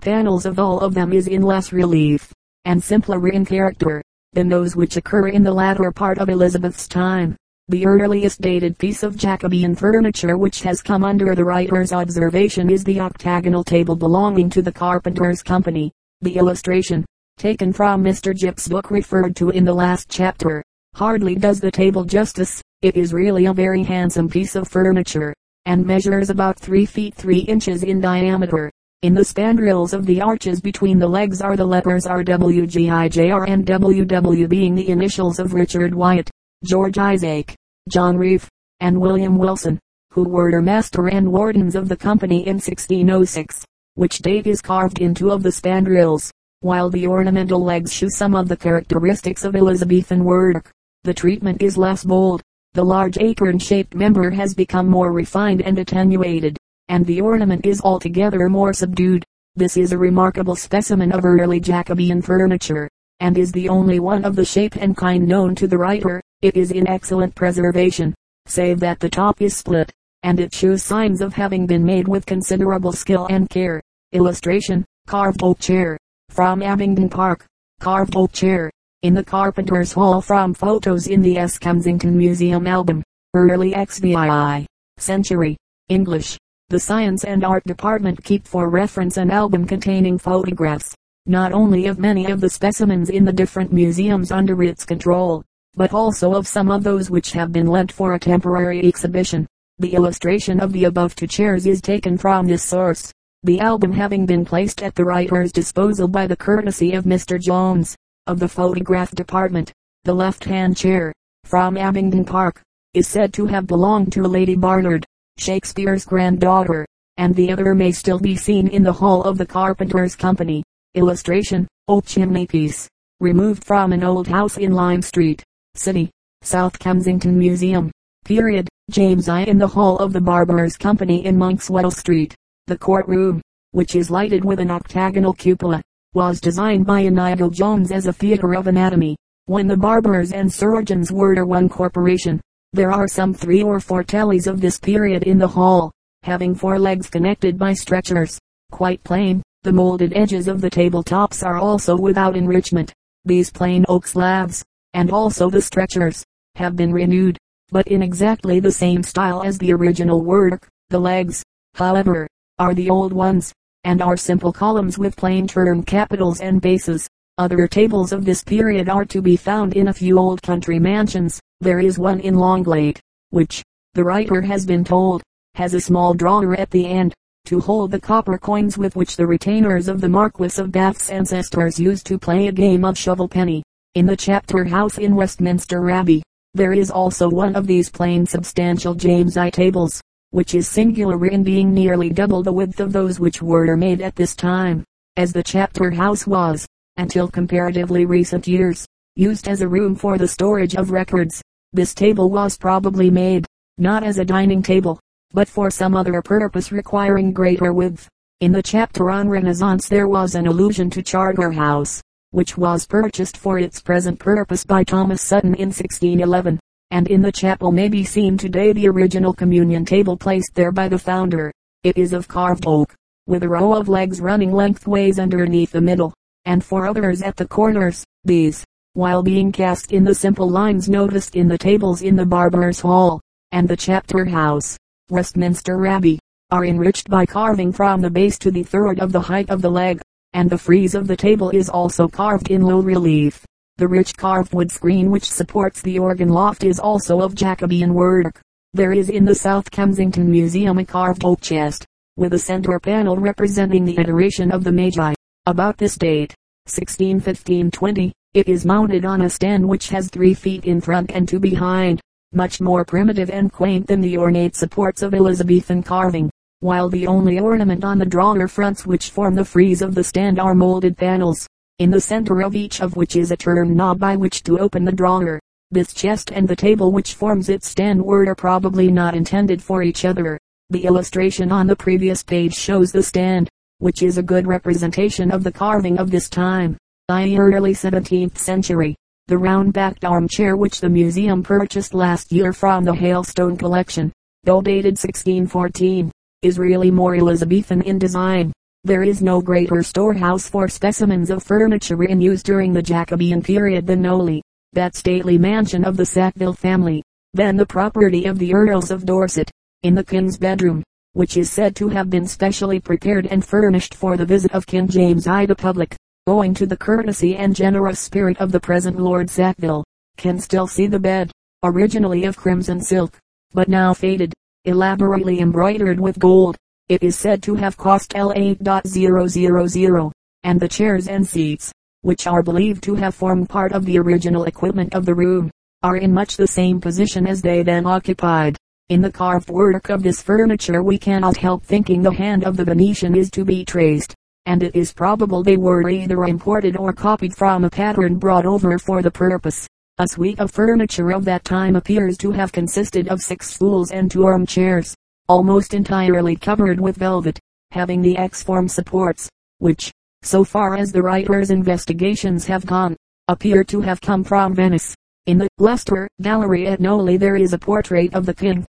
panels 0.00 0.44
of 0.44 0.58
all 0.58 0.80
of 0.80 0.92
them 0.92 1.12
is 1.12 1.28
in 1.28 1.42
less 1.42 1.72
relief, 1.72 2.32
and 2.64 2.82
simpler 2.82 3.28
in 3.28 3.44
character, 3.44 4.02
than 4.32 4.48
those 4.48 4.74
which 4.74 4.96
occur 4.96 5.28
in 5.28 5.44
the 5.44 5.52
latter 5.52 5.92
part 5.92 6.18
of 6.18 6.28
Elizabeth's 6.28 6.88
time. 6.88 7.36
The 7.72 7.86
earliest 7.86 8.42
dated 8.42 8.76
piece 8.76 9.02
of 9.02 9.16
Jacobean 9.16 9.74
furniture 9.74 10.36
which 10.36 10.60
has 10.60 10.82
come 10.82 11.02
under 11.02 11.34
the 11.34 11.42
writer's 11.42 11.90
observation 11.90 12.68
is 12.68 12.84
the 12.84 13.00
octagonal 13.00 13.64
table 13.64 13.96
belonging 13.96 14.50
to 14.50 14.60
the 14.60 14.70
Carpenter's 14.70 15.42
Company. 15.42 15.90
The 16.20 16.36
illustration, 16.36 17.02
taken 17.38 17.72
from 17.72 18.04
Mr. 18.04 18.36
Gyp's 18.36 18.68
book 18.68 18.90
referred 18.90 19.34
to 19.36 19.48
in 19.48 19.64
the 19.64 19.72
last 19.72 20.10
chapter, 20.10 20.62
hardly 20.94 21.34
does 21.34 21.60
the 21.60 21.70
table 21.70 22.04
justice. 22.04 22.60
It 22.82 22.94
is 22.94 23.14
really 23.14 23.46
a 23.46 23.54
very 23.54 23.82
handsome 23.82 24.28
piece 24.28 24.54
of 24.54 24.68
furniture, 24.68 25.32
and 25.64 25.86
measures 25.86 26.28
about 26.28 26.58
3 26.58 26.84
feet 26.84 27.14
3 27.14 27.38
inches 27.38 27.84
in 27.84 28.02
diameter. 28.02 28.70
In 29.00 29.14
the 29.14 29.24
spandrils 29.24 29.94
of 29.94 30.04
the 30.04 30.20
arches 30.20 30.60
between 30.60 30.98
the 30.98 31.08
legs 31.08 31.40
are 31.40 31.56
the 31.56 31.64
letters 31.64 32.04
RWGIJR 32.04 33.48
and 33.48 33.64
WW 33.64 34.46
being 34.46 34.74
the 34.74 34.90
initials 34.90 35.38
of 35.38 35.54
Richard 35.54 35.94
Wyatt. 35.94 36.28
George 36.64 36.96
Isaac, 36.96 37.56
John 37.88 38.16
Reeve, 38.16 38.48
and 38.78 39.00
William 39.00 39.38
Wilson, 39.38 39.80
who 40.12 40.22
were 40.22 40.62
master 40.62 41.08
and 41.08 41.32
wardens 41.32 41.74
of 41.74 41.88
the 41.88 41.96
company 41.96 42.46
in 42.46 42.54
1606, 42.54 43.64
which 43.94 44.20
date 44.20 44.46
is 44.46 44.62
carved 44.62 45.00
in 45.00 45.14
two 45.14 45.32
of 45.32 45.42
the 45.42 45.50
spandrils, 45.50 46.30
while 46.60 46.90
the 46.90 47.08
ornamental 47.08 47.62
legs 47.62 47.92
show 47.92 48.06
some 48.08 48.36
of 48.36 48.46
the 48.46 48.56
characteristics 48.56 49.42
of 49.42 49.56
Elizabethan 49.56 50.22
work. 50.22 50.70
The 51.02 51.12
treatment 51.12 51.60
is 51.60 51.76
less 51.76 52.04
bold. 52.04 52.40
The 52.74 52.84
large 52.84 53.18
acorn-shaped 53.18 53.96
member 53.96 54.30
has 54.30 54.54
become 54.54 54.88
more 54.88 55.12
refined 55.12 55.62
and 55.62 55.76
attenuated, 55.76 56.56
and 56.88 57.04
the 57.04 57.20
ornament 57.20 57.66
is 57.66 57.80
altogether 57.80 58.48
more 58.48 58.72
subdued. 58.72 59.24
This 59.56 59.76
is 59.76 59.90
a 59.90 59.98
remarkable 59.98 60.54
specimen 60.54 61.10
of 61.10 61.24
early 61.24 61.58
Jacobean 61.58 62.22
furniture, 62.22 62.88
and 63.18 63.36
is 63.36 63.50
the 63.50 63.68
only 63.68 63.98
one 63.98 64.24
of 64.24 64.36
the 64.36 64.44
shape 64.44 64.76
and 64.76 64.96
kind 64.96 65.26
known 65.26 65.56
to 65.56 65.66
the 65.66 65.78
writer. 65.78 66.22
It 66.42 66.56
is 66.56 66.72
in 66.72 66.88
excellent 66.88 67.36
preservation, 67.36 68.16
save 68.46 68.80
that 68.80 68.98
the 68.98 69.08
top 69.08 69.40
is 69.40 69.56
split, 69.56 69.92
and 70.24 70.40
it 70.40 70.52
shows 70.52 70.82
signs 70.82 71.20
of 71.20 71.32
having 71.32 71.68
been 71.68 71.84
made 71.84 72.08
with 72.08 72.26
considerable 72.26 72.90
skill 72.90 73.28
and 73.30 73.48
care. 73.48 73.80
Illustration, 74.10 74.84
carved 75.06 75.44
oak 75.44 75.60
chair, 75.60 75.96
from 76.30 76.60
Abingdon 76.60 77.08
Park, 77.08 77.46
carved 77.78 78.16
oak 78.16 78.32
chair, 78.32 78.72
in 79.02 79.14
the 79.14 79.22
Carpenter's 79.22 79.92
Hall 79.92 80.20
from 80.20 80.52
photos 80.52 81.06
in 81.06 81.22
the 81.22 81.38
S. 81.38 81.58
Kensington 81.58 82.18
Museum 82.18 82.66
album, 82.66 83.04
early 83.34 83.70
XVI 83.70 84.66
century, 84.98 85.56
English. 85.88 86.36
The 86.70 86.80
Science 86.80 87.22
and 87.22 87.44
Art 87.44 87.62
Department 87.64 88.24
keep 88.24 88.48
for 88.48 88.68
reference 88.68 89.16
an 89.16 89.30
album 89.30 89.64
containing 89.64 90.18
photographs, 90.18 90.92
not 91.26 91.52
only 91.52 91.86
of 91.86 92.00
many 92.00 92.26
of 92.32 92.40
the 92.40 92.50
specimens 92.50 93.10
in 93.10 93.24
the 93.24 93.32
different 93.32 93.72
museums 93.72 94.32
under 94.32 94.60
its 94.64 94.84
control, 94.84 95.44
but 95.74 95.92
also 95.92 96.34
of 96.34 96.46
some 96.46 96.70
of 96.70 96.82
those 96.82 97.10
which 97.10 97.32
have 97.32 97.52
been 97.52 97.66
lent 97.66 97.90
for 97.90 98.14
a 98.14 98.18
temporary 98.18 98.86
exhibition. 98.86 99.46
The 99.78 99.94
illustration 99.94 100.60
of 100.60 100.72
the 100.72 100.84
above 100.84 101.14
two 101.14 101.26
chairs 101.26 101.66
is 101.66 101.80
taken 101.80 102.18
from 102.18 102.46
this 102.46 102.62
source, 102.62 103.12
the 103.44 103.58
album 103.58 103.92
having 103.92 104.24
been 104.24 104.44
placed 104.44 104.82
at 104.82 104.94
the 104.94 105.04
writer's 105.04 105.50
disposal 105.50 106.06
by 106.06 106.28
the 106.28 106.36
courtesy 106.36 106.92
of 106.92 107.04
Mr. 107.04 107.40
Jones, 107.40 107.96
of 108.28 108.38
the 108.38 108.48
photograph 108.48 109.10
department. 109.12 109.72
The 110.04 110.14
left-hand 110.14 110.76
chair, 110.76 111.12
from 111.44 111.76
Abingdon 111.76 112.24
Park, 112.24 112.62
is 112.94 113.08
said 113.08 113.32
to 113.34 113.46
have 113.46 113.66
belonged 113.66 114.12
to 114.12 114.22
Lady 114.22 114.54
Barnard, 114.54 115.04
Shakespeare's 115.38 116.04
granddaughter, 116.04 116.86
and 117.16 117.34
the 117.34 117.50
other 117.50 117.74
may 117.74 117.90
still 117.90 118.18
be 118.18 118.36
seen 118.36 118.68
in 118.68 118.82
the 118.82 118.92
hall 118.92 119.24
of 119.24 119.38
the 119.38 119.46
Carpenter's 119.46 120.14
Company. 120.14 120.62
Illustration, 120.94 121.66
old 121.88 122.06
chimney 122.06 122.46
piece, 122.46 122.88
removed 123.20 123.64
from 123.64 123.92
an 123.92 124.04
old 124.04 124.28
house 124.28 124.56
in 124.56 124.72
Lime 124.72 125.02
Street. 125.02 125.42
City, 125.74 126.10
South 126.42 126.78
Kensington 126.78 127.38
Museum. 127.38 127.90
Period. 128.24 128.68
James 128.90 129.28
I 129.28 129.44
in 129.44 129.56
the 129.56 129.66
hall 129.66 129.96
of 129.98 130.12
the 130.12 130.20
Barber's 130.20 130.76
Company 130.76 131.24
in 131.24 131.36
Monkswell 131.36 131.90
Street. 131.90 132.34
The 132.66 132.76
courtroom, 132.76 133.40
which 133.70 133.96
is 133.96 134.10
lighted 134.10 134.44
with 134.44 134.60
an 134.60 134.70
octagonal 134.70 135.32
cupola, 135.32 135.80
was 136.12 136.40
designed 136.40 136.84
by 136.84 137.00
Inigo 137.00 137.48
Jones 137.48 137.90
as 137.90 138.06
a 138.06 138.12
theater 138.12 138.54
of 138.54 138.66
anatomy. 138.66 139.16
When 139.46 139.66
the 139.66 139.76
barbers 139.76 140.32
and 140.32 140.52
surgeons 140.52 141.10
were 141.10 141.46
one 141.46 141.70
corporation, 141.70 142.38
there 142.74 142.92
are 142.92 143.08
some 143.08 143.32
three 143.32 143.62
or 143.62 143.80
four 143.80 144.04
tallies 144.04 144.46
of 144.46 144.60
this 144.60 144.78
period 144.78 145.22
in 145.22 145.38
the 145.38 145.48
hall, 145.48 145.90
having 146.22 146.54
four 146.54 146.78
legs 146.78 147.08
connected 147.08 147.58
by 147.58 147.72
stretchers. 147.72 148.38
Quite 148.70 149.02
plain, 149.04 149.42
the 149.62 149.72
molded 149.72 150.12
edges 150.14 150.48
of 150.48 150.60
the 150.60 150.70
table 150.70 151.02
tops 151.02 151.42
are 151.42 151.56
also 151.56 151.96
without 151.96 152.36
enrichment. 152.36 152.92
These 153.24 153.50
plain 153.50 153.86
oak 153.88 154.06
slabs, 154.06 154.62
and 154.94 155.10
also 155.10 155.50
the 155.50 155.60
stretchers, 155.60 156.24
have 156.56 156.76
been 156.76 156.92
renewed, 156.92 157.38
but 157.70 157.86
in 157.88 158.02
exactly 158.02 158.60
the 158.60 158.70
same 158.70 159.02
style 159.02 159.42
as 159.42 159.58
the 159.58 159.72
original 159.72 160.22
work. 160.22 160.68
The 160.90 160.98
legs, 160.98 161.42
however, 161.74 162.28
are 162.58 162.74
the 162.74 162.90
old 162.90 163.12
ones, 163.12 163.52
and 163.84 164.02
are 164.02 164.16
simple 164.16 164.52
columns 164.52 164.98
with 164.98 165.16
plain 165.16 165.46
term 165.46 165.82
capitals 165.82 166.40
and 166.40 166.60
bases. 166.60 167.08
Other 167.38 167.66
tables 167.66 168.12
of 168.12 168.26
this 168.26 168.44
period 168.44 168.90
are 168.90 169.06
to 169.06 169.22
be 169.22 169.36
found 169.36 169.74
in 169.74 169.88
a 169.88 169.92
few 169.92 170.18
old 170.18 170.42
country 170.42 170.78
mansions. 170.78 171.40
There 171.60 171.80
is 171.80 171.98
one 171.98 172.20
in 172.20 172.34
Longleat, 172.34 173.00
which, 173.30 173.62
the 173.94 174.04
writer 174.04 174.42
has 174.42 174.66
been 174.66 174.84
told, 174.84 175.22
has 175.54 175.72
a 175.72 175.80
small 175.80 176.12
drawer 176.12 176.54
at 176.54 176.70
the 176.70 176.86
end, 176.86 177.14
to 177.46 177.60
hold 177.60 177.90
the 177.90 178.00
copper 178.00 178.38
coins 178.38 178.76
with 178.76 178.96
which 178.96 179.16
the 179.16 179.26
retainers 179.26 179.88
of 179.88 180.00
the 180.00 180.08
Marquis 180.08 180.60
of 180.60 180.70
Bath's 180.70 181.10
ancestors 181.10 181.80
used 181.80 182.06
to 182.06 182.18
play 182.18 182.48
a 182.48 182.52
game 182.52 182.84
of 182.84 182.98
shovel 182.98 183.28
penny. 183.28 183.62
In 183.94 184.06
the 184.06 184.16
chapter 184.16 184.64
house 184.64 184.96
in 184.96 185.14
Westminster 185.14 185.90
Abbey, 185.90 186.22
there 186.54 186.72
is 186.72 186.90
also 186.90 187.28
one 187.28 187.54
of 187.54 187.66
these 187.66 187.90
plain 187.90 188.24
substantial 188.24 188.94
James 188.94 189.36
I 189.36 189.50
tables, 189.50 190.00
which 190.30 190.54
is 190.54 190.66
singular 190.66 191.26
in 191.26 191.42
being 191.42 191.74
nearly 191.74 192.08
double 192.08 192.42
the 192.42 192.54
width 192.54 192.80
of 192.80 192.94
those 192.94 193.20
which 193.20 193.42
were 193.42 193.76
made 193.76 194.00
at 194.00 194.16
this 194.16 194.34
time, 194.34 194.82
as 195.18 195.34
the 195.34 195.42
chapter 195.42 195.90
house 195.90 196.26
was, 196.26 196.66
until 196.96 197.28
comparatively 197.28 198.06
recent 198.06 198.48
years, 198.48 198.86
used 199.14 199.46
as 199.46 199.60
a 199.60 199.68
room 199.68 199.94
for 199.94 200.16
the 200.16 200.26
storage 200.26 200.74
of 200.74 200.90
records. 200.90 201.42
This 201.74 201.92
table 201.92 202.30
was 202.30 202.56
probably 202.56 203.10
made, 203.10 203.44
not 203.76 204.02
as 204.02 204.16
a 204.16 204.24
dining 204.24 204.62
table, 204.62 204.98
but 205.34 205.48
for 205.48 205.70
some 205.70 205.94
other 205.94 206.22
purpose 206.22 206.72
requiring 206.72 207.30
greater 207.30 207.74
width. 207.74 208.08
In 208.40 208.52
the 208.52 208.62
chapter 208.62 209.10
on 209.10 209.28
Renaissance 209.28 209.86
there 209.86 210.08
was 210.08 210.34
an 210.34 210.46
allusion 210.46 210.88
to 210.88 211.02
Charterhouse, 211.02 212.00
which 212.32 212.56
was 212.56 212.86
purchased 212.86 213.36
for 213.36 213.58
its 213.58 213.80
present 213.80 214.18
purpose 214.18 214.64
by 214.64 214.82
Thomas 214.82 215.22
Sutton 215.22 215.54
in 215.54 215.68
1611, 215.68 216.58
and 216.90 217.06
in 217.08 217.22
the 217.22 217.30
chapel 217.30 217.70
may 217.70 217.88
be 217.88 218.04
seen 218.04 218.36
today 218.36 218.72
the 218.72 218.88
original 218.88 219.34
communion 219.34 219.84
table 219.84 220.16
placed 220.16 220.54
there 220.54 220.72
by 220.72 220.88
the 220.88 220.98
founder. 220.98 221.52
It 221.84 221.98
is 221.98 222.14
of 222.14 222.28
carved 222.28 222.64
oak, 222.66 222.94
with 223.26 223.42
a 223.42 223.48
row 223.48 223.74
of 223.74 223.88
legs 223.88 224.20
running 224.20 224.50
lengthways 224.50 225.18
underneath 225.18 225.72
the 225.72 225.80
middle, 225.82 226.14
and 226.46 226.64
four 226.64 226.86
others 226.86 227.20
at 227.20 227.36
the 227.36 227.46
corners. 227.46 228.02
These, 228.24 228.64
while 228.94 229.22
being 229.22 229.52
cast 229.52 229.92
in 229.92 230.02
the 230.02 230.14
simple 230.14 230.48
lines 230.48 230.88
noticed 230.88 231.36
in 231.36 231.48
the 231.48 231.58
tables 231.58 232.00
in 232.00 232.16
the 232.16 232.26
Barber's 232.26 232.80
Hall, 232.80 233.20
and 233.52 233.68
the 233.68 233.76
Chapter 233.76 234.24
House, 234.24 234.78
Westminster 235.10 235.86
Abbey, 235.86 236.18
are 236.50 236.64
enriched 236.64 237.10
by 237.10 237.26
carving 237.26 237.72
from 237.72 238.00
the 238.00 238.10
base 238.10 238.38
to 238.38 238.50
the 238.50 238.62
third 238.62 239.00
of 239.00 239.12
the 239.12 239.20
height 239.20 239.50
of 239.50 239.60
the 239.60 239.70
leg 239.70 240.00
and 240.34 240.48
the 240.48 240.58
frieze 240.58 240.94
of 240.94 241.06
the 241.06 241.16
table 241.16 241.50
is 241.50 241.68
also 241.68 242.08
carved 242.08 242.50
in 242.50 242.62
low 242.62 242.80
relief. 242.80 243.44
The 243.76 243.88
rich 243.88 244.16
carved 244.16 244.54
wood 244.54 244.70
screen 244.70 245.10
which 245.10 245.30
supports 245.30 245.82
the 245.82 245.98
organ 245.98 246.28
loft 246.28 246.64
is 246.64 246.78
also 246.78 247.20
of 247.20 247.34
Jacobean 247.34 247.94
work. 247.94 248.40
There 248.74 248.92
is 248.92 249.10
in 249.10 249.24
the 249.24 249.34
South 249.34 249.70
Kensington 249.70 250.30
Museum 250.30 250.78
a 250.78 250.84
carved 250.84 251.24
oak 251.24 251.40
chest, 251.40 251.86
with 252.16 252.34
a 252.34 252.38
center 252.38 252.78
panel 252.78 253.16
representing 253.16 253.84
the 253.84 253.98
adoration 253.98 254.50
of 254.50 254.64
the 254.64 254.72
Magi. 254.72 255.14
About 255.46 255.76
this 255.76 255.96
date, 255.96 256.34
1615-20, 256.68 258.12
it 258.34 258.48
is 258.48 258.64
mounted 258.64 259.04
on 259.04 259.22
a 259.22 259.30
stand 259.30 259.68
which 259.68 259.88
has 259.88 260.08
three 260.08 260.32
feet 260.32 260.64
in 260.64 260.80
front 260.80 261.10
and 261.10 261.28
two 261.28 261.40
behind, 261.40 262.00
much 262.32 262.60
more 262.60 262.84
primitive 262.84 263.30
and 263.30 263.52
quaint 263.52 263.86
than 263.86 264.00
the 264.00 264.16
ornate 264.16 264.56
supports 264.56 265.02
of 265.02 265.12
Elizabethan 265.12 265.82
carving 265.82 266.30
while 266.62 266.88
the 266.88 267.08
only 267.08 267.40
ornament 267.40 267.82
on 267.82 267.98
the 267.98 268.06
drawer 268.06 268.46
fronts 268.46 268.86
which 268.86 269.10
form 269.10 269.34
the 269.34 269.44
frieze 269.44 269.82
of 269.82 269.96
the 269.96 270.04
stand 270.04 270.38
are 270.38 270.54
molded 270.54 270.96
panels, 270.96 271.44
in 271.80 271.90
the 271.90 272.00
center 272.00 272.40
of 272.40 272.54
each 272.54 272.80
of 272.80 272.94
which 272.94 273.16
is 273.16 273.32
a 273.32 273.36
turn 273.36 273.74
knob 273.74 273.98
by 273.98 274.14
which 274.14 274.44
to 274.44 274.60
open 274.60 274.84
the 274.84 274.92
drawer. 274.92 275.40
This 275.72 275.92
chest 275.92 276.30
and 276.30 276.46
the 276.46 276.54
table 276.54 276.92
which 276.92 277.14
forms 277.14 277.48
its 277.48 277.68
stand 277.68 278.00
were 278.00 278.32
probably 278.36 278.92
not 278.92 279.16
intended 279.16 279.60
for 279.60 279.82
each 279.82 280.04
other. 280.04 280.38
The 280.70 280.84
illustration 280.84 281.50
on 281.50 281.66
the 281.66 281.74
previous 281.74 282.22
page 282.22 282.54
shows 282.54 282.92
the 282.92 283.02
stand, 283.02 283.48
which 283.78 284.04
is 284.04 284.16
a 284.16 284.22
good 284.22 284.46
representation 284.46 285.32
of 285.32 285.42
the 285.42 285.50
carving 285.50 285.98
of 285.98 286.12
this 286.12 286.28
time, 286.28 286.76
i.e. 287.08 287.36
early 287.36 287.74
17th 287.74 288.38
century. 288.38 288.94
The 289.26 289.38
round-backed 289.38 290.04
armchair 290.04 290.56
which 290.56 290.80
the 290.80 290.88
museum 290.88 291.42
purchased 291.42 291.92
last 291.92 292.30
year 292.30 292.52
from 292.52 292.84
the 292.84 292.94
Hailstone 292.94 293.58
collection, 293.58 294.12
though 294.44 294.60
dated 294.62 294.98
1614, 294.98 296.12
is 296.42 296.58
really 296.58 296.90
more 296.90 297.14
Elizabethan 297.14 297.82
in 297.82 297.98
design. 297.98 298.52
There 298.82 299.04
is 299.04 299.22
no 299.22 299.40
greater 299.40 299.82
storehouse 299.84 300.48
for 300.48 300.66
specimens 300.66 301.30
of 301.30 301.44
furniture 301.44 302.02
in 302.02 302.20
use 302.20 302.42
during 302.42 302.72
the 302.72 302.82
Jacobean 302.82 303.40
period 303.40 303.86
than 303.86 304.02
Knowle, 304.02 304.40
that 304.72 304.96
stately 304.96 305.38
mansion 305.38 305.84
of 305.84 305.96
the 305.96 306.04
Sackville 306.04 306.52
family, 306.54 307.00
then 307.32 307.56
the 307.56 307.64
property 307.64 308.24
of 308.24 308.40
the 308.40 308.52
Earls 308.52 308.90
of 308.90 309.06
Dorset, 309.06 309.52
in 309.84 309.94
the 309.94 310.02
king's 310.02 310.36
bedroom, 310.36 310.82
which 311.12 311.36
is 311.36 311.48
said 311.48 311.76
to 311.76 311.88
have 311.88 312.10
been 312.10 312.26
specially 312.26 312.80
prepared 312.80 313.26
and 313.26 313.44
furnished 313.44 313.94
for 313.94 314.16
the 314.16 314.26
visit 314.26 314.50
of 314.52 314.66
King 314.66 314.88
James 314.88 315.28
I 315.28 315.46
the 315.46 315.54
public, 315.54 315.94
owing 316.26 316.52
to 316.54 316.66
the 316.66 316.76
courtesy 316.76 317.36
and 317.36 317.54
generous 317.54 318.00
spirit 318.00 318.36
of 318.38 318.50
the 318.50 318.60
present 318.60 318.98
Lord 318.98 319.30
Sackville, 319.30 319.84
can 320.16 320.40
still 320.40 320.66
see 320.66 320.88
the 320.88 320.98
bed, 320.98 321.30
originally 321.62 322.24
of 322.24 322.36
crimson 322.36 322.80
silk, 322.80 323.16
but 323.52 323.68
now 323.68 323.94
faded, 323.94 324.32
elaborately 324.64 325.40
embroidered 325.40 325.98
with 325.98 326.18
gold. 326.18 326.56
It 326.88 327.02
is 327.02 327.16
said 327.16 327.42
to 327.44 327.54
have 327.56 327.76
cost 327.76 328.12
L8.000, 328.12 330.12
and 330.44 330.60
the 330.60 330.68
chairs 330.68 331.08
and 331.08 331.26
seats, 331.26 331.72
which 332.02 332.26
are 332.26 332.42
believed 332.42 332.82
to 332.84 332.94
have 332.94 333.14
formed 333.14 333.48
part 333.48 333.72
of 333.72 333.84
the 333.84 333.98
original 333.98 334.44
equipment 334.44 334.94
of 334.94 335.04
the 335.04 335.14
room, 335.14 335.50
are 335.82 335.96
in 335.96 336.12
much 336.12 336.36
the 336.36 336.46
same 336.46 336.80
position 336.80 337.26
as 337.26 337.42
they 337.42 337.62
then 337.62 337.86
occupied. 337.86 338.56
In 338.88 339.00
the 339.00 339.10
carved 339.10 339.50
work 339.50 339.88
of 339.88 340.02
this 340.02 340.22
furniture 340.22 340.82
we 340.82 340.98
cannot 340.98 341.36
help 341.36 341.64
thinking 341.64 342.02
the 342.02 342.12
hand 342.12 342.44
of 342.44 342.56
the 342.56 342.64
Venetian 342.64 343.16
is 343.16 343.30
to 343.32 343.44
be 343.44 343.64
traced, 343.64 344.14
and 344.46 344.62
it 344.62 344.76
is 344.76 344.92
probable 344.92 345.42
they 345.42 345.56
were 345.56 345.88
either 345.88 346.24
imported 346.24 346.76
or 346.76 346.92
copied 346.92 347.34
from 347.34 347.64
a 347.64 347.70
pattern 347.70 348.16
brought 348.16 348.46
over 348.46 348.78
for 348.78 349.02
the 349.02 349.10
purpose. 349.10 349.66
A 349.98 350.08
suite 350.08 350.40
of 350.40 350.50
furniture 350.50 351.12
of 351.12 351.26
that 351.26 351.44
time 351.44 351.76
appears 351.76 352.16
to 352.18 352.30
have 352.30 352.50
consisted 352.50 353.08
of 353.08 353.20
six 353.20 353.50
stools 353.50 353.90
and 353.90 354.10
two 354.10 354.24
armchairs, 354.24 354.96
almost 355.28 355.74
entirely 355.74 356.34
covered 356.34 356.80
with 356.80 356.96
velvet, 356.96 357.38
having 357.72 358.00
the 358.00 358.16
X-form 358.16 358.68
supports, 358.68 359.28
which, 359.58 359.92
so 360.22 360.44
far 360.44 360.78
as 360.78 360.92
the 360.92 361.02
writer's 361.02 361.50
investigations 361.50 362.46
have 362.46 362.64
gone, 362.64 362.96
appear 363.28 363.62
to 363.64 363.82
have 363.82 364.00
come 364.00 364.24
from 364.24 364.54
Venice. 364.54 364.94
In 365.26 365.36
the 365.36 365.48
Leicester 365.58 366.08
Gallery 366.22 366.66
at 366.68 366.80
Knowle 366.80 367.18
there 367.18 367.36
is 367.36 367.52
a 367.52 367.58
portrait 367.58 368.14
of 368.14 368.24
the 368.24 368.34
king, 368.34 368.64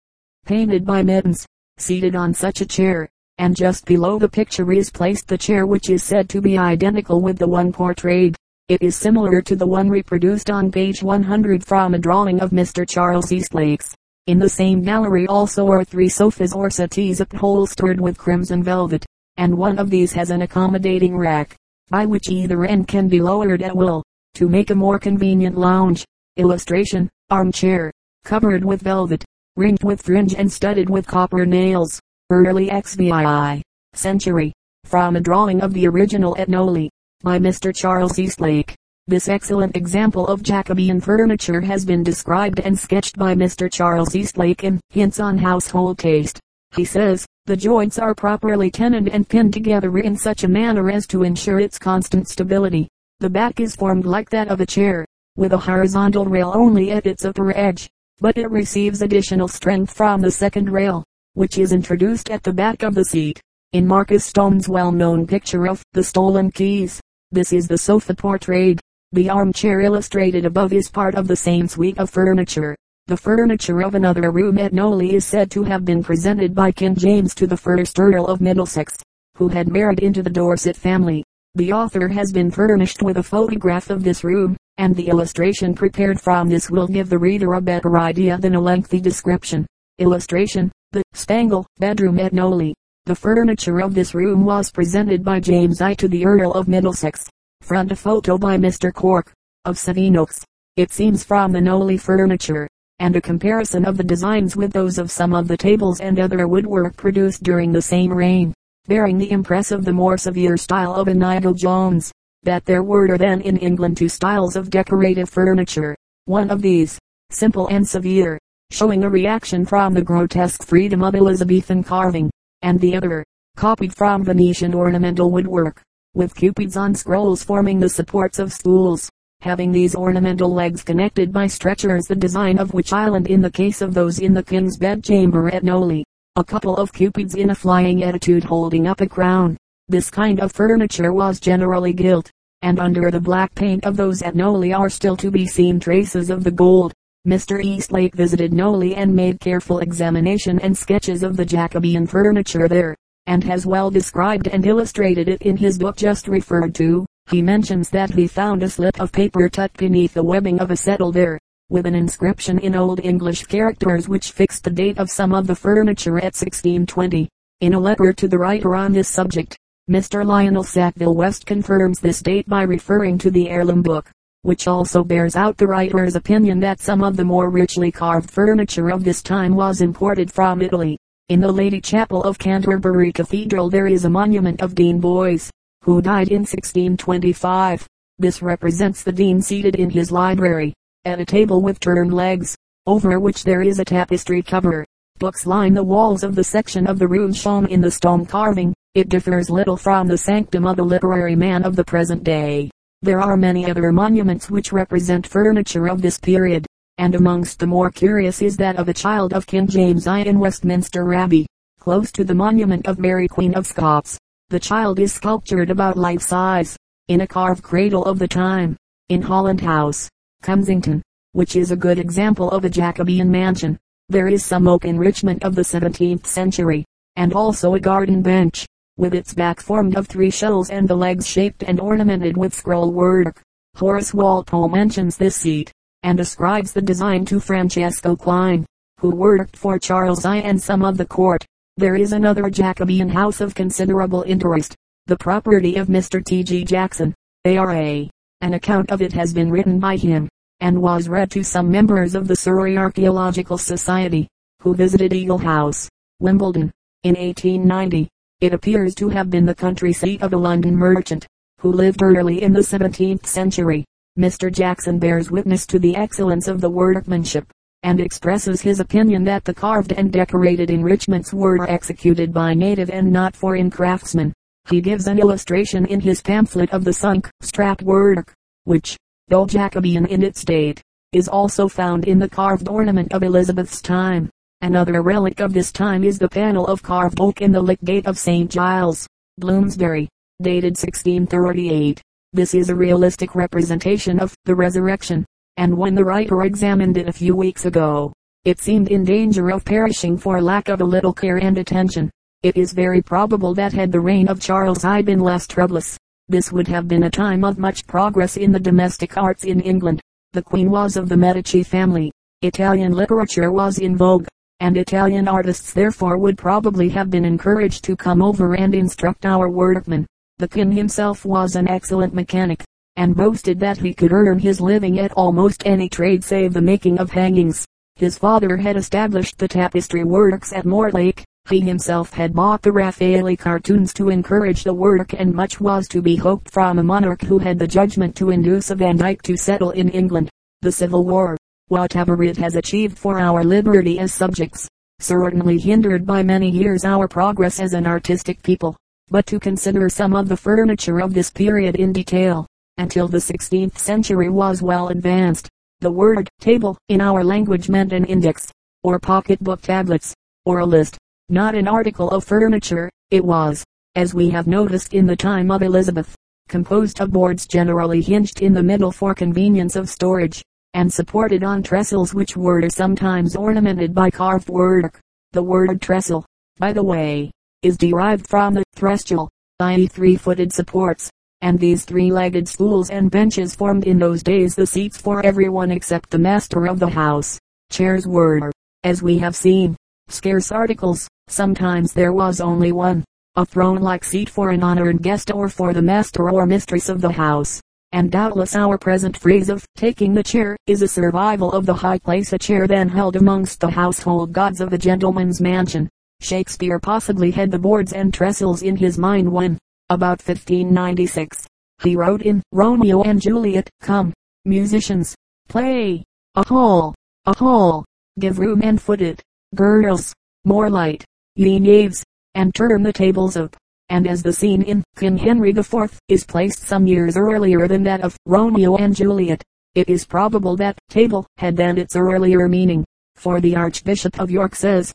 painted 0.46 0.86
by 0.86 1.02
Mytens, 1.02 1.44
seated 1.78 2.14
on 2.14 2.32
such 2.32 2.60
a 2.60 2.66
chair, 2.66 3.08
and 3.38 3.56
just 3.56 3.86
below 3.86 4.20
the 4.20 4.28
picture 4.28 4.70
is 4.70 4.88
placed 4.88 5.26
the 5.26 5.36
chair 5.36 5.66
which 5.66 5.90
is 5.90 6.04
said 6.04 6.28
to 6.28 6.40
be 6.40 6.56
identical 6.56 7.20
with 7.20 7.38
the 7.38 7.48
one 7.48 7.72
portrayed. 7.72 8.36
It 8.68 8.82
is 8.82 8.96
similar 8.96 9.40
to 9.40 9.56
the 9.56 9.66
one 9.66 9.88
reproduced 9.88 10.50
on 10.50 10.70
page 10.70 11.02
100 11.02 11.64
from 11.64 11.94
a 11.94 11.98
drawing 11.98 12.38
of 12.40 12.50
Mr. 12.50 12.86
Charles 12.86 13.32
Eastlake's. 13.32 13.94
In 14.26 14.38
the 14.38 14.48
same 14.50 14.82
gallery 14.82 15.26
also 15.26 15.66
are 15.68 15.82
three 15.82 16.10
sofas 16.10 16.52
or 16.52 16.68
settees 16.68 17.22
upholstered 17.22 17.98
with 17.98 18.18
crimson 18.18 18.62
velvet, 18.62 19.06
and 19.38 19.56
one 19.56 19.78
of 19.78 19.88
these 19.88 20.12
has 20.12 20.28
an 20.28 20.42
accommodating 20.42 21.16
rack, 21.16 21.56
by 21.88 22.04
which 22.04 22.28
either 22.28 22.66
end 22.66 22.88
can 22.88 23.08
be 23.08 23.22
lowered 23.22 23.62
at 23.62 23.74
will, 23.74 24.02
to 24.34 24.50
make 24.50 24.68
a 24.68 24.74
more 24.74 24.98
convenient 24.98 25.56
lounge. 25.56 26.04
Illustration, 26.36 27.08
armchair, 27.30 27.90
covered 28.24 28.66
with 28.66 28.82
velvet, 28.82 29.24
ringed 29.56 29.82
with 29.82 30.02
fringe 30.02 30.34
and 30.34 30.52
studded 30.52 30.90
with 30.90 31.06
copper 31.06 31.46
nails. 31.46 31.98
Early 32.28 32.68
XVI 32.68 33.62
century. 33.94 34.52
From 34.84 35.16
a 35.16 35.20
drawing 35.20 35.62
of 35.62 35.72
the 35.72 35.88
original 35.88 36.36
at 36.36 36.48
Knowle, 36.48 36.90
by 37.22 37.38
Mr. 37.38 37.74
Charles 37.74 38.18
Eastlake. 38.18 38.74
This 39.06 39.28
excellent 39.28 39.76
example 39.76 40.26
of 40.26 40.42
Jacobean 40.42 41.00
furniture 41.00 41.60
has 41.60 41.84
been 41.84 42.02
described 42.02 42.60
and 42.60 42.78
sketched 42.78 43.18
by 43.18 43.34
Mr. 43.34 43.72
Charles 43.72 44.14
Eastlake 44.14 44.64
in 44.64 44.80
Hints 44.90 45.20
on 45.20 45.38
Household 45.38 45.98
Taste. 45.98 46.40
He 46.74 46.84
says, 46.84 47.26
the 47.46 47.56
joints 47.56 47.98
are 47.98 48.14
properly 48.14 48.70
tenoned 48.70 49.08
and 49.08 49.28
pinned 49.28 49.52
together 49.52 49.98
in 49.98 50.16
such 50.16 50.44
a 50.44 50.48
manner 50.48 50.90
as 50.90 51.06
to 51.08 51.22
ensure 51.22 51.60
its 51.60 51.78
constant 51.78 52.28
stability. 52.28 52.88
The 53.20 53.30
back 53.30 53.60
is 53.60 53.76
formed 53.76 54.06
like 54.06 54.30
that 54.30 54.48
of 54.48 54.60
a 54.60 54.66
chair, 54.66 55.04
with 55.36 55.52
a 55.52 55.58
horizontal 55.58 56.26
rail 56.26 56.52
only 56.54 56.90
at 56.90 57.06
its 57.06 57.24
upper 57.24 57.56
edge 57.56 57.88
but 58.20 58.36
it 58.36 58.50
receives 58.50 59.02
additional 59.02 59.46
strength 59.46 59.92
from 59.92 60.20
the 60.20 60.30
second 60.30 60.70
rail, 60.70 61.04
which 61.34 61.56
is 61.58 61.72
introduced 61.72 62.30
at 62.30 62.42
the 62.42 62.52
back 62.52 62.82
of 62.82 62.94
the 62.94 63.04
seat. 63.04 63.40
In 63.72 63.86
Marcus 63.86 64.24
Stone's 64.24 64.68
well-known 64.68 65.26
picture 65.26 65.68
of 65.68 65.82
The 65.92 66.02
Stolen 66.02 66.50
Keys, 66.50 67.00
this 67.30 67.52
is 67.52 67.68
the 67.68 67.76
sofa 67.76 68.14
portrayed. 68.14 68.80
The 69.12 69.28
armchair 69.28 69.80
illustrated 69.80 70.46
above 70.46 70.72
is 70.72 70.90
part 70.90 71.14
of 71.14 71.28
the 71.28 71.36
same 71.36 71.68
suite 71.68 71.98
of 71.98 72.10
furniture. 72.10 72.74
The 73.06 73.16
furniture 73.16 73.82
of 73.82 73.94
another 73.94 74.30
room 74.30 74.58
at 74.58 74.72
Knowle 74.72 75.12
is 75.12 75.24
said 75.24 75.50
to 75.52 75.62
have 75.62 75.84
been 75.84 76.02
presented 76.02 76.54
by 76.54 76.72
King 76.72 76.94
James 76.94 77.34
to 77.36 77.46
the 77.46 77.56
first 77.56 77.98
Earl 77.98 78.26
of 78.26 78.40
Middlesex, 78.40 78.96
who 79.36 79.48
had 79.48 79.68
married 79.68 80.00
into 80.00 80.22
the 80.22 80.30
Dorset 80.30 80.76
family. 80.76 81.24
The 81.54 81.72
author 81.72 82.08
has 82.08 82.32
been 82.32 82.50
furnished 82.50 83.02
with 83.02 83.16
a 83.16 83.22
photograph 83.22 83.90
of 83.90 84.04
this 84.04 84.24
room, 84.24 84.56
and 84.76 84.94
the 84.94 85.08
illustration 85.08 85.74
prepared 85.74 86.20
from 86.20 86.48
this 86.48 86.70
will 86.70 86.86
give 86.86 87.08
the 87.08 87.18
reader 87.18 87.54
a 87.54 87.60
better 87.60 87.98
idea 87.98 88.38
than 88.38 88.54
a 88.54 88.60
lengthy 88.60 89.00
description. 89.00 89.66
Illustration, 89.98 90.70
the 90.92 91.02
Spangle 91.14 91.66
bedroom 91.78 92.18
at 92.18 92.32
Knowle. 92.32 92.74
The 93.08 93.14
furniture 93.14 93.80
of 93.80 93.94
this 93.94 94.14
room 94.14 94.44
was 94.44 94.70
presented 94.70 95.24
by 95.24 95.40
James 95.40 95.80
I 95.80 95.94
to 95.94 96.08
the 96.08 96.26
Earl 96.26 96.52
of 96.52 96.68
Middlesex. 96.68 97.26
Front 97.62 97.90
a 97.90 97.96
photo 97.96 98.36
by 98.36 98.58
Mr. 98.58 98.92
Cork, 98.92 99.32
of 99.64 99.78
Sevenoaks. 99.78 100.44
It 100.76 100.92
seems 100.92 101.24
from 101.24 101.52
the 101.52 101.58
Knowle 101.58 101.98
furniture, 101.98 102.68
and 102.98 103.16
a 103.16 103.20
comparison 103.22 103.86
of 103.86 103.96
the 103.96 104.04
designs 104.04 104.56
with 104.56 104.74
those 104.74 104.98
of 104.98 105.10
some 105.10 105.32
of 105.32 105.48
the 105.48 105.56
tables 105.56 106.00
and 106.00 106.20
other 106.20 106.46
woodwork 106.46 106.98
produced 106.98 107.42
during 107.42 107.72
the 107.72 107.80
same 107.80 108.12
reign, 108.12 108.52
bearing 108.88 109.16
the 109.16 109.30
impress 109.30 109.70
of 109.72 109.86
the 109.86 109.92
more 109.94 110.18
severe 110.18 110.58
style 110.58 110.94
of 110.94 111.08
Inigo 111.08 111.54
Jones 111.54 112.12
that 112.42 112.66
there 112.66 112.82
were 112.82 113.16
then 113.16 113.40
in 113.40 113.56
England 113.56 113.96
two 113.96 114.10
styles 114.10 114.54
of 114.54 114.68
decorative 114.68 115.30
furniture. 115.30 115.96
One 116.26 116.50
of 116.50 116.60
these, 116.60 116.98
simple 117.30 117.68
and 117.68 117.88
severe, 117.88 118.38
showing 118.70 119.02
a 119.02 119.08
reaction 119.08 119.64
from 119.64 119.94
the 119.94 120.02
grotesque 120.02 120.62
freedom 120.62 121.02
of 121.02 121.14
Elizabethan 121.14 121.82
carving, 121.82 122.28
and 122.62 122.80
the 122.80 122.96
other, 122.96 123.24
copied 123.56 123.94
from 123.94 124.24
Venetian 124.24 124.74
ornamental 124.74 125.30
woodwork, 125.30 125.82
with 126.14 126.34
cupids 126.34 126.76
on 126.76 126.94
scrolls 126.94 127.42
forming 127.42 127.80
the 127.80 127.88
supports 127.88 128.38
of 128.38 128.52
stools, 128.52 129.10
having 129.40 129.70
these 129.70 129.94
ornamental 129.94 130.52
legs 130.52 130.82
connected 130.82 131.32
by 131.32 131.46
stretchers 131.46 132.06
the 132.06 132.16
design 132.16 132.58
of 132.58 132.74
which 132.74 132.92
island 132.92 133.28
in 133.28 133.40
the 133.40 133.50
case 133.50 133.80
of 133.80 133.94
those 133.94 134.18
in 134.18 134.34
the 134.34 134.42
king's 134.42 134.76
bedchamber 134.76 135.48
at 135.48 135.62
Knowle, 135.62 136.02
a 136.36 136.44
couple 136.44 136.76
of 136.76 136.92
cupids 136.92 137.34
in 137.34 137.50
a 137.50 137.54
flying 137.54 138.02
attitude 138.02 138.44
holding 138.44 138.86
up 138.86 139.00
a 139.00 139.08
crown, 139.08 139.56
this 139.88 140.10
kind 140.10 140.40
of 140.40 140.52
furniture 140.52 141.12
was 141.12 141.40
generally 141.40 141.92
gilt, 141.92 142.30
and 142.62 142.78
under 142.78 143.10
the 143.10 143.20
black 143.20 143.54
paint 143.54 143.84
of 143.86 143.96
those 143.96 144.22
at 144.22 144.34
Knowle 144.34 144.76
are 144.76 144.90
still 144.90 145.16
to 145.16 145.30
be 145.30 145.46
seen 145.46 145.80
traces 145.80 146.30
of 146.30 146.44
the 146.44 146.50
gold. 146.50 146.92
Mr. 147.28 147.62
Eastlake 147.62 148.14
visited 148.14 148.54
Knowle 148.54 148.96
and 148.96 149.14
made 149.14 149.38
careful 149.38 149.80
examination 149.80 150.58
and 150.60 150.74
sketches 150.74 151.22
of 151.22 151.36
the 151.36 151.44
Jacobean 151.44 152.06
furniture 152.06 152.68
there, 152.68 152.96
and 153.26 153.44
has 153.44 153.66
well 153.66 153.90
described 153.90 154.48
and 154.48 154.64
illustrated 154.64 155.28
it 155.28 155.42
in 155.42 155.54
his 155.54 155.76
book 155.76 155.94
just 155.94 156.26
referred 156.26 156.74
to. 156.76 157.04
He 157.30 157.42
mentions 157.42 157.90
that 157.90 158.14
he 158.14 158.26
found 158.26 158.62
a 158.62 158.70
slip 158.70 158.98
of 158.98 159.12
paper 159.12 159.46
tucked 159.50 159.76
beneath 159.76 160.14
the 160.14 160.22
webbing 160.22 160.58
of 160.58 160.70
a 160.70 160.76
settle 160.78 161.12
there, 161.12 161.38
with 161.68 161.84
an 161.84 161.94
inscription 161.94 162.58
in 162.60 162.74
Old 162.74 163.04
English 163.04 163.44
characters 163.44 164.08
which 164.08 164.32
fixed 164.32 164.64
the 164.64 164.70
date 164.70 164.96
of 164.96 165.10
some 165.10 165.34
of 165.34 165.46
the 165.46 165.54
furniture 165.54 166.16
at 166.16 166.32
1620. 166.32 167.28
In 167.60 167.74
a 167.74 167.78
letter 167.78 168.14
to 168.14 168.26
the 168.26 168.38
writer 168.38 168.74
on 168.74 168.94
this 168.94 169.08
subject, 169.10 169.54
Mr. 169.90 170.24
Lionel 170.24 170.64
Sackville 170.64 171.14
West 171.14 171.44
confirms 171.44 172.00
this 172.00 172.22
date 172.22 172.48
by 172.48 172.62
referring 172.62 173.18
to 173.18 173.30
the 173.30 173.50
heirloom 173.50 173.82
book, 173.82 174.10
which 174.42 174.68
also 174.68 175.02
bears 175.02 175.36
out 175.36 175.56
the 175.56 175.66
writer's 175.66 176.16
opinion 176.16 176.60
that 176.60 176.80
some 176.80 177.02
of 177.02 177.16
the 177.16 177.24
more 177.24 177.50
richly 177.50 177.90
carved 177.90 178.30
furniture 178.30 178.90
of 178.90 179.04
this 179.04 179.22
time 179.22 179.54
was 179.54 179.80
imported 179.80 180.32
from 180.32 180.62
Italy. 180.62 180.96
In 181.28 181.40
the 181.40 181.52
Lady 181.52 181.80
Chapel 181.80 182.22
of 182.22 182.38
Canterbury 182.38 183.12
Cathedral 183.12 183.68
there 183.68 183.86
is 183.86 184.04
a 184.04 184.10
monument 184.10 184.62
of 184.62 184.74
Dean 184.74 185.00
Boyes, 185.00 185.50
who 185.82 186.00
died 186.00 186.28
in 186.28 186.40
1625. 186.40 187.86
This 188.18 188.40
represents 188.40 189.02
the 189.02 189.12
dean 189.12 189.42
seated 189.42 189.76
in 189.76 189.90
his 189.90 190.10
library, 190.10 190.72
at 191.04 191.20
a 191.20 191.24
table 191.24 191.60
with 191.60 191.80
turned 191.80 192.14
legs, 192.14 192.56
over 192.86 193.20
which 193.20 193.44
there 193.44 193.62
is 193.62 193.78
a 193.78 193.84
tapestry 193.84 194.42
cover. 194.42 194.84
Books 195.18 195.46
line 195.46 195.74
the 195.74 195.84
walls 195.84 196.22
of 196.22 196.34
the 196.34 196.44
section 196.44 196.86
of 196.86 196.98
the 196.98 197.08
room 197.08 197.32
shown 197.32 197.66
in 197.66 197.80
the 197.80 197.90
stone 197.90 198.24
carving. 198.24 198.72
It 198.94 199.08
differs 199.08 199.50
little 199.50 199.76
from 199.76 200.06
the 200.06 200.16
sanctum 200.16 200.66
of 200.66 200.76
the 200.76 200.84
literary 200.84 201.36
man 201.36 201.64
of 201.64 201.76
the 201.76 201.84
present 201.84 202.24
day. 202.24 202.70
There 203.00 203.20
are 203.20 203.36
many 203.36 203.70
other 203.70 203.92
monuments 203.92 204.50
which 204.50 204.72
represent 204.72 205.24
furniture 205.24 205.88
of 205.88 206.02
this 206.02 206.18
period, 206.18 206.66
and 206.98 207.14
amongst 207.14 207.60
the 207.60 207.66
more 207.66 207.92
curious 207.92 208.42
is 208.42 208.56
that 208.56 208.74
of 208.74 208.88
a 208.88 208.94
child 208.94 209.32
of 209.32 209.46
King 209.46 209.68
James 209.68 210.08
I 210.08 210.20
in 210.20 210.40
Westminster 210.40 211.14
Abbey, 211.14 211.46
close 211.78 212.10
to 212.10 212.24
the 212.24 212.34
monument 212.34 212.88
of 212.88 212.98
Mary 212.98 213.28
Queen 213.28 213.54
of 213.54 213.68
Scots. 213.68 214.18
The 214.48 214.58
child 214.58 214.98
is 214.98 215.12
sculptured 215.12 215.70
about 215.70 215.96
life 215.96 216.22
size, 216.22 216.76
in 217.06 217.20
a 217.20 217.26
carved 217.26 217.62
cradle 217.62 218.04
of 218.04 218.18
the 218.18 218.26
time, 218.26 218.76
in 219.10 219.22
Holland 219.22 219.60
House, 219.60 220.08
Kensington, 220.42 221.00
which 221.32 221.54
is 221.54 221.70
a 221.70 221.76
good 221.76 222.00
example 222.00 222.50
of 222.50 222.64
a 222.64 222.70
Jacobean 222.70 223.30
mansion. 223.30 223.78
There 224.08 224.26
is 224.26 224.44
some 224.44 224.66
oak 224.66 224.84
enrichment 224.84 225.44
of 225.44 225.54
the 225.54 225.62
17th 225.62 226.26
century, 226.26 226.84
and 227.14 227.32
also 227.32 227.74
a 227.74 227.80
garden 227.80 228.22
bench, 228.22 228.66
with 228.98 229.14
its 229.14 229.32
back 229.32 229.60
formed 229.60 229.96
of 229.96 230.06
three 230.06 230.30
shells 230.30 230.68
and 230.68 230.86
the 230.86 230.96
legs 230.96 231.26
shaped 231.26 231.62
and 231.62 231.80
ornamented 231.80 232.36
with 232.36 232.54
scroll 232.54 232.92
work. 232.92 233.40
Horace 233.76 234.12
Walpole 234.12 234.68
mentions 234.68 235.16
this 235.16 235.36
seat, 235.36 235.72
and 236.02 236.20
ascribes 236.20 236.72
the 236.72 236.82
design 236.82 237.24
to 237.24 237.40
Francesco 237.40 238.16
Quine, 238.16 238.66
who 239.00 239.10
worked 239.10 239.56
for 239.56 239.78
Charles 239.78 240.24
I 240.24 240.38
and 240.38 240.60
some 240.60 240.84
of 240.84 240.96
the 240.96 241.06
court. 241.06 241.46
There 241.76 241.94
is 241.94 242.12
another 242.12 242.50
Jacobean 242.50 243.08
house 243.08 243.40
of 243.40 243.54
considerable 243.54 244.24
interest, 244.26 244.74
the 245.06 245.16
property 245.16 245.76
of 245.76 245.86
Mr. 245.86 246.24
T. 246.24 246.42
G. 246.42 246.64
Jackson, 246.64 247.14
A.R.A. 247.44 248.10
An 248.40 248.54
account 248.54 248.90
of 248.90 249.00
it 249.00 249.12
has 249.12 249.32
been 249.32 249.50
written 249.50 249.78
by 249.78 249.96
him, 249.96 250.28
and 250.58 250.82
was 250.82 251.08
read 251.08 251.30
to 251.30 251.44
some 251.44 251.70
members 251.70 252.16
of 252.16 252.26
the 252.26 252.36
Surrey 252.36 252.76
Archaeological 252.76 253.58
Society, 253.58 254.26
who 254.60 254.74
visited 254.74 255.12
Eagle 255.12 255.38
House, 255.38 255.88
Wimbledon, 256.18 256.72
in 257.04 257.14
1890. 257.14 258.08
It 258.40 258.54
appears 258.54 258.94
to 258.94 259.08
have 259.08 259.30
been 259.30 259.46
the 259.46 259.54
country 259.54 259.92
seat 259.92 260.22
of 260.22 260.32
a 260.32 260.36
London 260.36 260.76
merchant, 260.76 261.26
who 261.58 261.72
lived 261.72 262.04
early 262.04 262.40
in 262.40 262.52
the 262.52 262.60
17th 262.60 263.26
century. 263.26 263.84
Mr. 264.16 264.52
Jackson 264.52 265.00
bears 265.00 265.28
witness 265.28 265.66
to 265.66 265.80
the 265.80 265.96
excellence 265.96 266.46
of 266.46 266.60
the 266.60 266.70
workmanship, 266.70 267.50
and 267.82 267.98
expresses 267.98 268.60
his 268.60 268.78
opinion 268.78 269.24
that 269.24 269.44
the 269.44 269.52
carved 269.52 269.92
and 269.92 270.12
decorated 270.12 270.70
enrichments 270.70 271.34
were 271.34 271.68
executed 271.68 272.32
by 272.32 272.54
native 272.54 272.90
and 272.90 273.12
not 273.12 273.34
foreign 273.34 273.72
craftsmen. 273.72 274.32
He 274.70 274.80
gives 274.80 275.08
an 275.08 275.18
illustration 275.18 275.84
in 275.86 275.98
his 275.98 276.22
pamphlet 276.22 276.70
of 276.70 276.84
the 276.84 276.92
sunk 276.92 277.28
strap 277.40 277.82
work, 277.82 278.32
which, 278.62 278.96
though 279.26 279.46
Jacobean 279.46 280.06
in 280.06 280.22
its 280.22 280.44
date, 280.44 280.80
is 281.12 281.26
also 281.26 281.66
found 281.66 282.04
in 282.04 282.20
the 282.20 282.28
carved 282.28 282.68
ornament 282.68 283.12
of 283.12 283.24
Elizabeth's 283.24 283.82
time. 283.82 284.30
Another 284.60 285.02
relic 285.02 285.38
of 285.38 285.52
this 285.52 285.70
time 285.70 286.02
is 286.02 286.18
the 286.18 286.28
panel 286.28 286.66
of 286.66 286.82
carved 286.82 287.20
oak 287.20 287.40
in 287.40 287.52
the 287.52 287.62
Lick 287.62 287.78
Gate 287.84 288.08
of 288.08 288.18
St. 288.18 288.50
Giles, 288.50 289.06
Bloomsbury, 289.38 290.08
dated 290.42 290.76
1638. 290.76 292.02
This 292.32 292.54
is 292.54 292.68
a 292.68 292.74
realistic 292.74 293.36
representation 293.36 294.18
of 294.18 294.34
the 294.46 294.56
resurrection, 294.56 295.24
and 295.58 295.78
when 295.78 295.94
the 295.94 296.04
writer 296.04 296.42
examined 296.42 296.96
it 296.96 297.08
a 297.08 297.12
few 297.12 297.36
weeks 297.36 297.66
ago, 297.66 298.12
it 298.44 298.58
seemed 298.58 298.88
in 298.88 299.04
danger 299.04 299.48
of 299.50 299.64
perishing 299.64 300.18
for 300.18 300.42
lack 300.42 300.68
of 300.68 300.80
a 300.80 300.84
little 300.84 301.12
care 301.12 301.36
and 301.36 301.56
attention. 301.56 302.10
It 302.42 302.56
is 302.56 302.72
very 302.72 303.00
probable 303.00 303.54
that 303.54 303.72
had 303.72 303.92
the 303.92 304.00
reign 304.00 304.26
of 304.26 304.40
Charles 304.40 304.84
I 304.84 305.02
been 305.02 305.20
less 305.20 305.46
troublous, 305.46 305.96
this 306.26 306.50
would 306.50 306.66
have 306.66 306.88
been 306.88 307.04
a 307.04 307.10
time 307.10 307.44
of 307.44 307.58
much 307.58 307.86
progress 307.86 308.36
in 308.36 308.50
the 308.50 308.58
domestic 308.58 309.16
arts 309.16 309.44
in 309.44 309.60
England. 309.60 310.00
The 310.32 310.42
Queen 310.42 310.68
was 310.68 310.96
of 310.96 311.08
the 311.08 311.16
Medici 311.16 311.62
family. 311.62 312.10
Italian 312.42 312.92
literature 312.92 313.52
was 313.52 313.78
in 313.78 313.96
vogue 313.96 314.26
and 314.60 314.76
Italian 314.76 315.28
artists 315.28 315.72
therefore 315.72 316.18
would 316.18 316.36
probably 316.36 316.88
have 316.88 317.10
been 317.10 317.24
encouraged 317.24 317.84
to 317.84 317.96
come 317.96 318.22
over 318.22 318.54
and 318.54 318.74
instruct 318.74 319.24
our 319.24 319.48
workmen. 319.48 320.06
The 320.38 320.48
king 320.48 320.72
himself 320.72 321.24
was 321.24 321.56
an 321.56 321.68
excellent 321.68 322.14
mechanic, 322.14 322.64
and 322.96 323.16
boasted 323.16 323.60
that 323.60 323.78
he 323.78 323.94
could 323.94 324.12
earn 324.12 324.38
his 324.38 324.60
living 324.60 324.98
at 324.98 325.12
almost 325.12 325.62
any 325.64 325.88
trade 325.88 326.24
save 326.24 326.52
the 326.52 326.60
making 326.60 326.98
of 326.98 327.10
hangings. 327.10 327.64
His 327.94 328.18
father 328.18 328.56
had 328.56 328.76
established 328.76 329.38
the 329.38 329.48
tapestry 329.48 330.04
works 330.04 330.52
at 330.52 330.64
Mortlake. 330.64 331.24
He 331.48 331.60
himself 331.60 332.12
had 332.12 332.34
bought 332.34 332.62
the 332.62 332.70
Raffaelli 332.70 333.38
cartoons 333.38 333.92
to 333.94 334.10
encourage 334.10 334.64
the 334.64 334.74
work 334.74 335.14
and 335.14 335.32
much 335.32 335.60
was 335.60 335.88
to 335.88 336.02
be 336.02 336.16
hoped 336.16 336.50
from 336.50 336.78
a 336.78 336.82
monarch 336.82 337.22
who 337.22 337.38
had 337.38 337.58
the 337.58 337.66
judgment 337.66 338.14
to 338.16 338.30
induce 338.30 338.70
a 338.70 338.74
Van 338.74 338.96
Dyck 338.96 339.22
to 339.22 339.36
settle 339.36 339.70
in 339.70 339.88
England. 339.88 340.28
The 340.62 340.72
Civil 340.72 341.04
War, 341.04 341.36
whatever 341.68 342.22
it 342.22 342.36
has 342.36 342.56
achieved 342.56 342.98
for 342.98 343.18
our 343.18 343.44
liberty 343.44 343.98
as 343.98 344.12
subjects, 344.12 344.68
certainly 344.98 345.58
hindered 345.58 346.04
by 346.04 346.22
many 346.22 346.50
years 346.50 346.84
our 346.84 347.06
progress 347.06 347.60
as 347.60 347.72
an 347.72 347.86
artistic 347.86 348.42
people. 348.42 348.76
But 349.10 349.26
to 349.26 349.38
consider 349.38 349.88
some 349.88 350.14
of 350.14 350.28
the 350.28 350.36
furniture 350.36 351.00
of 351.00 351.14
this 351.14 351.30
period 351.30 351.76
in 351.76 351.92
detail, 351.92 352.46
until 352.78 353.08
the 353.08 353.18
16th 353.18 353.78
century 353.78 354.28
was 354.28 354.62
well 354.62 354.88
advanced, 354.88 355.48
the 355.80 355.90
word 355.90 356.28
table 356.40 356.76
in 356.88 357.00
our 357.00 357.22
language 357.22 357.68
meant 357.68 357.92
an 357.92 358.04
index, 358.04 358.50
or 358.82 358.98
pocketbook 358.98 359.60
tablets, 359.60 360.14
or 360.44 360.58
a 360.58 360.66
list, 360.66 360.98
not 361.28 361.54
an 361.54 361.68
article 361.68 362.10
of 362.10 362.24
furniture. 362.24 362.90
It 363.10 363.24
was, 363.24 363.64
as 363.94 364.14
we 364.14 364.30
have 364.30 364.46
noticed 364.46 364.94
in 364.94 365.06
the 365.06 365.16
time 365.16 365.50
of 365.50 365.62
Elizabeth, 365.62 366.14
composed 366.48 367.00
of 367.00 367.12
boards 367.12 367.46
generally 367.46 368.00
hinged 368.00 368.42
in 368.42 368.52
the 368.52 368.62
middle 368.62 368.92
for 368.92 369.14
convenience 369.14 369.76
of 369.76 369.88
storage 369.88 370.42
and 370.74 370.92
supported 370.92 371.42
on 371.42 371.62
trestles 371.62 372.14
which 372.14 372.36
were 372.36 372.68
sometimes 372.68 373.36
ornamented 373.36 373.94
by 373.94 374.10
carved 374.10 374.48
work. 374.48 375.00
The 375.32 375.42
word 375.42 375.80
trestle, 375.80 376.24
by 376.58 376.72
the 376.72 376.82
way, 376.82 377.30
is 377.62 377.76
derived 377.76 378.26
from 378.28 378.54
the 378.54 378.64
threstule, 378.76 379.28
i.e. 379.60 379.86
three-footed 379.86 380.52
supports, 380.52 381.10
and 381.40 381.58
these 381.58 381.84
three-legged 381.84 382.48
stools 382.48 382.90
and 382.90 383.10
benches 383.10 383.54
formed 383.54 383.84
in 383.84 383.98
those 383.98 384.22
days 384.22 384.54
the 384.54 384.66
seats 384.66 384.96
for 384.96 385.24
everyone 385.24 385.70
except 385.70 386.10
the 386.10 386.18
master 386.18 386.66
of 386.66 386.78
the 386.78 386.88
house. 386.88 387.38
Chairs 387.70 388.06
were, 388.06 388.50
as 388.84 389.02
we 389.02 389.18
have 389.18 389.36
seen, 389.36 389.76
scarce 390.08 390.52
articles. 390.52 391.08
Sometimes 391.28 391.92
there 391.92 392.12
was 392.12 392.40
only 392.40 392.72
one, 392.72 393.04
a 393.36 393.44
throne-like 393.44 394.04
seat 394.04 394.30
for 394.30 394.50
an 394.50 394.62
honored 394.62 395.02
guest 395.02 395.30
or 395.30 395.48
for 395.48 395.72
the 395.72 395.82
master 395.82 396.30
or 396.30 396.46
mistress 396.46 396.88
of 396.88 397.00
the 397.00 397.12
house 397.12 397.60
and 397.92 398.10
doubtless 398.10 398.54
our 398.54 398.76
present 398.76 399.16
phrase 399.16 399.48
of 399.48 399.66
taking 399.74 400.12
the 400.12 400.22
chair 400.22 400.56
is 400.66 400.82
a 400.82 400.88
survival 400.88 401.52
of 401.52 401.64
the 401.64 401.74
high 401.74 401.98
place 401.98 402.32
a 402.32 402.38
chair 402.38 402.66
then 402.66 402.88
held 402.88 403.16
amongst 403.16 403.60
the 403.60 403.70
household 403.70 404.32
gods 404.32 404.60
of 404.60 404.70
the 404.70 404.78
gentleman's 404.78 405.40
mansion. 405.40 405.88
Shakespeare 406.20 406.78
possibly 406.78 407.30
had 407.30 407.50
the 407.50 407.58
boards 407.58 407.92
and 407.92 408.12
trestles 408.12 408.62
in 408.62 408.76
his 408.76 408.98
mind 408.98 409.30
when, 409.30 409.58
about 409.88 410.20
1596, 410.20 411.46
he 411.82 411.96
wrote 411.96 412.22
in 412.22 412.42
Romeo 412.52 413.02
and 413.02 413.20
Juliet, 413.20 413.70
Come, 413.80 414.12
musicians, 414.44 415.14
play, 415.48 416.04
a 416.34 416.46
hall, 416.46 416.94
a 417.24 417.36
hall, 417.36 417.84
give 418.18 418.38
room 418.38 418.60
and 418.62 418.82
foot 418.82 419.00
it, 419.00 419.22
girls, 419.54 420.12
more 420.44 420.68
light, 420.68 421.04
ye 421.36 421.58
knaves, 421.58 422.04
and 422.34 422.54
turn 422.54 422.82
the 422.82 422.92
tables 422.92 423.36
up 423.36 423.56
and 423.90 424.06
as 424.06 424.22
the 424.22 424.32
scene 424.32 424.62
in 424.62 424.82
King 424.96 425.16
Henry 425.16 425.50
IV 425.50 425.98
is 426.08 426.24
placed 426.24 426.60
some 426.60 426.86
years 426.86 427.16
earlier 427.16 427.66
than 427.68 427.82
that 427.84 428.02
of 428.02 428.16
Romeo 428.26 428.76
and 428.76 428.94
Juliet, 428.94 429.42
it 429.74 429.88
is 429.88 430.04
probable 430.04 430.56
that 430.56 430.78
table 430.88 431.26
had 431.36 431.56
then 431.56 431.78
its 431.78 431.96
earlier 431.96 432.48
meaning, 432.48 432.84
for 433.16 433.40
the 433.40 433.56
Archbishop 433.56 434.18
of 434.20 434.30
York 434.30 434.54
says, 434.54 434.92